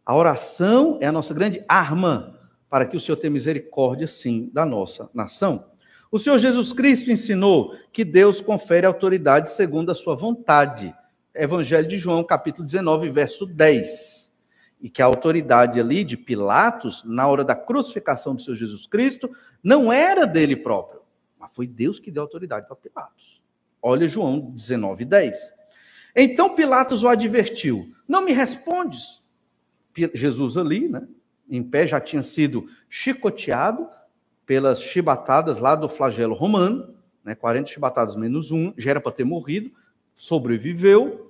A 0.06 0.16
oração 0.16 0.98
é 1.02 1.08
a 1.08 1.12
nossa 1.12 1.34
grande 1.34 1.64
arma 1.68 2.40
para 2.70 2.86
que 2.86 2.98
o 2.98 3.00
Senhor 3.00 3.18
tenha 3.18 3.32
misericórdia, 3.32 4.08
sim, 4.08 4.50
da 4.54 4.66
nossa 4.66 5.10
nação. 5.14 5.66
O 6.12 6.18
Senhor 6.18 6.40
Jesus 6.40 6.72
Cristo 6.74 7.12
ensinou 7.12 7.76
que 7.92 8.06
Deus 8.06 8.40
confere 8.40 8.86
autoridade 8.86 9.50
segundo 9.50 9.92
a 9.92 9.96
sua 9.96 10.16
vontade. 10.16 10.94
Evangelho 11.36 11.88
de 11.88 11.98
João, 11.98 12.24
capítulo 12.24 12.66
19, 12.66 13.10
verso 13.10 13.46
10. 13.46 14.32
E 14.80 14.90
que 14.90 15.02
a 15.02 15.06
autoridade 15.06 15.80
ali 15.80 16.04
de 16.04 16.16
Pilatos, 16.16 17.04
na 17.06 17.28
hora 17.28 17.44
da 17.44 17.56
crucificação 17.56 18.36
do 18.36 18.42
Senhor 18.42 18.58
Jesus 18.58 18.86
Cristo, 18.86 19.30
não 19.64 19.92
era 19.92 20.28
dele 20.28 20.56
próprio, 20.56 21.02
mas 21.40 21.50
foi 21.54 21.66
Deus 21.66 22.00
que 22.00 22.12
deu 22.12 22.22
autoridade 22.24 22.68
para 22.68 22.76
Pilatos. 22.76 23.42
Olha 23.82 24.08
João 24.08 24.40
19, 24.52 25.06
10. 25.06 25.54
Então 26.16 26.54
Pilatos 26.54 27.04
o 27.04 27.08
advertiu: 27.08 27.92
Não 28.08 28.24
me 28.24 28.32
respondes. 28.32 29.24
Jesus 30.14 30.58
ali, 30.58 30.88
né, 30.90 31.08
em 31.50 31.64
pé, 31.64 31.88
já 31.88 32.00
tinha 32.00 32.24
sido 32.24 32.68
chicoteado, 32.90 33.88
pelas 34.46 34.82
chibatadas 34.82 35.60
lá 35.60 35.76
do 35.76 35.88
flagelo 35.88 36.34
romano, 36.34 36.94
né, 37.24 37.34
40 37.34 37.70
chibatadas 37.70 38.16
menos 38.16 38.52
um, 38.52 38.74
já 38.78 38.92
era 38.92 39.02
para 39.02 39.12
ter 39.12 39.24
morrido, 39.24 39.72
sobreviveu, 40.14 41.23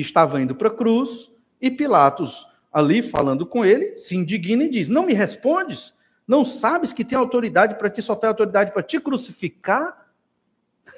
estava 0.00 0.40
indo 0.40 0.54
para 0.54 0.68
a 0.68 0.74
cruz, 0.74 1.30
e 1.60 1.70
Pilatos, 1.70 2.46
ali 2.72 3.02
falando 3.02 3.46
com 3.46 3.64
ele, 3.64 3.98
se 3.98 4.16
indigna 4.16 4.64
e 4.64 4.70
diz: 4.70 4.88
Não 4.88 5.04
me 5.04 5.12
respondes? 5.12 5.94
Não 6.26 6.44
sabes 6.44 6.92
que 6.92 7.04
tem 7.04 7.18
autoridade 7.18 7.74
para 7.76 7.90
ti, 7.90 8.00
só 8.00 8.14
tem 8.14 8.28
autoridade 8.28 8.72
para 8.72 8.82
te 8.82 8.98
crucificar? 9.00 10.08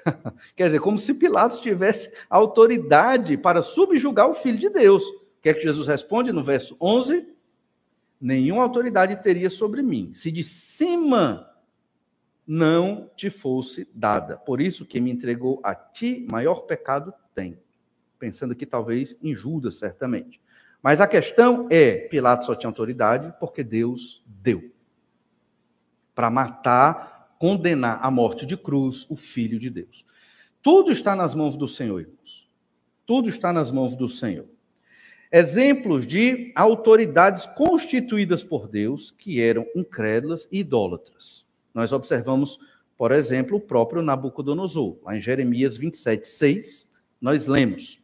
Quer 0.55 0.66
dizer, 0.66 0.80
como 0.80 0.99
se 0.99 1.14
Pilatos 1.14 1.61
tivesse 1.61 2.12
autoridade 2.28 3.36
para 3.36 3.62
subjugar 3.62 4.28
o 4.28 4.34
Filho 4.34 4.59
de 4.59 4.68
Deus. 4.68 5.03
O 5.05 5.42
que 5.42 5.49
é 5.49 5.55
que 5.55 5.62
Jesus 5.62 5.86
responde 5.86 6.32
no 6.32 6.42
verso 6.42 6.76
11? 6.80 7.34
nenhuma 8.24 8.62
autoridade 8.62 9.22
teria 9.22 9.51
sobre 9.51 9.82
mim, 9.82 10.12
se 10.14 10.32
de 10.32 10.42
cima 10.42 11.51
não 12.47 13.11
te 13.14 13.28
fosse 13.28 13.86
dada. 13.95 14.38
Por 14.38 14.62
isso 14.62 14.86
que 14.86 14.99
me 14.99 15.11
entregou 15.11 15.61
a 15.62 15.74
ti, 15.74 16.26
maior 16.30 16.61
pecado 16.61 17.12
tem. 17.34 17.59
Pensando 18.25 18.55
que 18.55 18.64
talvez 18.64 19.14
em 19.22 19.35
Judas, 19.35 19.77
certamente. 19.77 20.41
Mas 20.83 20.99
a 20.99 21.07
questão 21.07 21.68
é: 21.70 22.09
Pilatos 22.09 22.47
só 22.47 22.55
tinha 22.55 22.70
autoridade 22.70 23.35
porque 23.39 23.62
Deus 23.62 24.22
deu. 24.25 24.72
Para 26.14 26.31
matar, 26.31 27.37
condenar 27.39 27.99
à 28.03 28.11
morte 28.11 28.47
de 28.47 28.57
cruz 28.57 29.05
o 29.11 29.14
Filho 29.14 29.59
de 29.59 29.68
Deus. 29.68 30.07
Tudo 30.62 30.91
está 30.91 31.14
nas 31.14 31.35
mãos 31.35 31.55
do 31.55 31.68
Senhor, 31.68 32.01
irmãos. 32.01 32.49
Tudo 33.05 33.29
está 33.29 33.53
nas 33.53 33.70
mãos 33.70 33.95
do 33.95 34.09
Senhor 34.09 34.49
exemplos 35.31 36.07
de 36.07 36.53
autoridades 36.55 37.45
constituídas 37.45 38.45
por 38.45 38.68
Deus 38.68 39.11
que 39.11 39.41
eram 39.41 39.66
incrédulas 39.75 40.47
e 40.51 40.61
idólatras. 40.61 41.45
Nós 41.75 41.93
observamos, 41.93 42.61
por 42.97 43.11
exemplo, 43.11 43.57
o 43.57 43.61
próprio 43.61 44.01
Nabucodonosor, 44.01 44.97
lá 45.03 45.16
em 45.16 45.20
Jeremias 45.20 45.77
27, 45.77 46.25
6, 46.25 46.89
nós 47.20 47.49
lemos: 47.49 48.03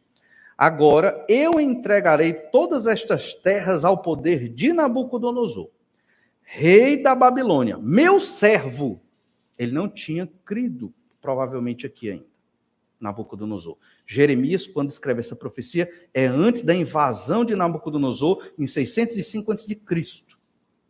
Agora 0.61 1.25
eu 1.27 1.59
entregarei 1.59 2.33
todas 2.33 2.85
estas 2.85 3.33
terras 3.33 3.83
ao 3.83 3.99
poder 3.99 4.47
de 4.47 4.71
Nabucodonosor, 4.71 5.71
rei 6.43 7.01
da 7.01 7.15
Babilônia, 7.15 7.79
meu 7.79 8.19
servo. 8.19 9.01
Ele 9.57 9.71
não 9.71 9.89
tinha 9.89 10.31
crido, 10.45 10.93
provavelmente 11.19 11.87
aqui 11.87 12.11
ainda, 12.11 12.27
Nabucodonosor. 12.99 13.75
Jeremias, 14.05 14.67
quando 14.67 14.91
escreve 14.91 15.21
essa 15.21 15.35
profecia, 15.35 15.91
é 16.13 16.27
antes 16.27 16.61
da 16.61 16.75
invasão 16.75 17.43
de 17.43 17.55
Nabucodonosor, 17.55 18.51
em 18.55 18.67
605 18.67 19.51
a.C., 19.53 19.79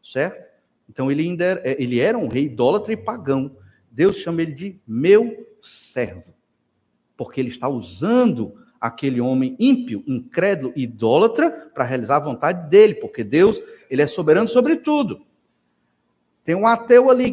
certo? 0.04 0.52
Então 0.90 1.10
ele 1.10 1.22
ainda 1.22 1.46
era, 1.46 1.62
é, 1.64 1.82
ele 1.82 2.02
era 2.02 2.18
um 2.18 2.28
rei 2.28 2.44
idólatra 2.44 2.92
e 2.92 2.98
pagão. 2.98 3.56
Deus 3.90 4.18
chama 4.18 4.42
ele 4.42 4.52
de 4.52 4.82
meu 4.86 5.48
servo, 5.62 6.26
porque 7.16 7.40
ele 7.40 7.48
está 7.48 7.70
usando 7.70 8.60
aquele 8.82 9.22
homem 9.22 9.56
ímpio, 9.60 10.04
incrédulo, 10.08 10.74
idólatra, 10.76 11.70
para 11.72 11.84
realizar 11.84 12.16
a 12.16 12.22
vontade 12.22 12.68
dele, 12.68 12.96
porque 12.96 13.24
Deus, 13.24 13.62
ele 13.92 14.02
é 14.02 14.08
soberano 14.08 14.48
sobre 14.48 14.78
tudo. 14.78 15.24
Tem 16.44 16.56
um 16.56 16.66
ateu 16.66 17.12
ali 17.12 17.30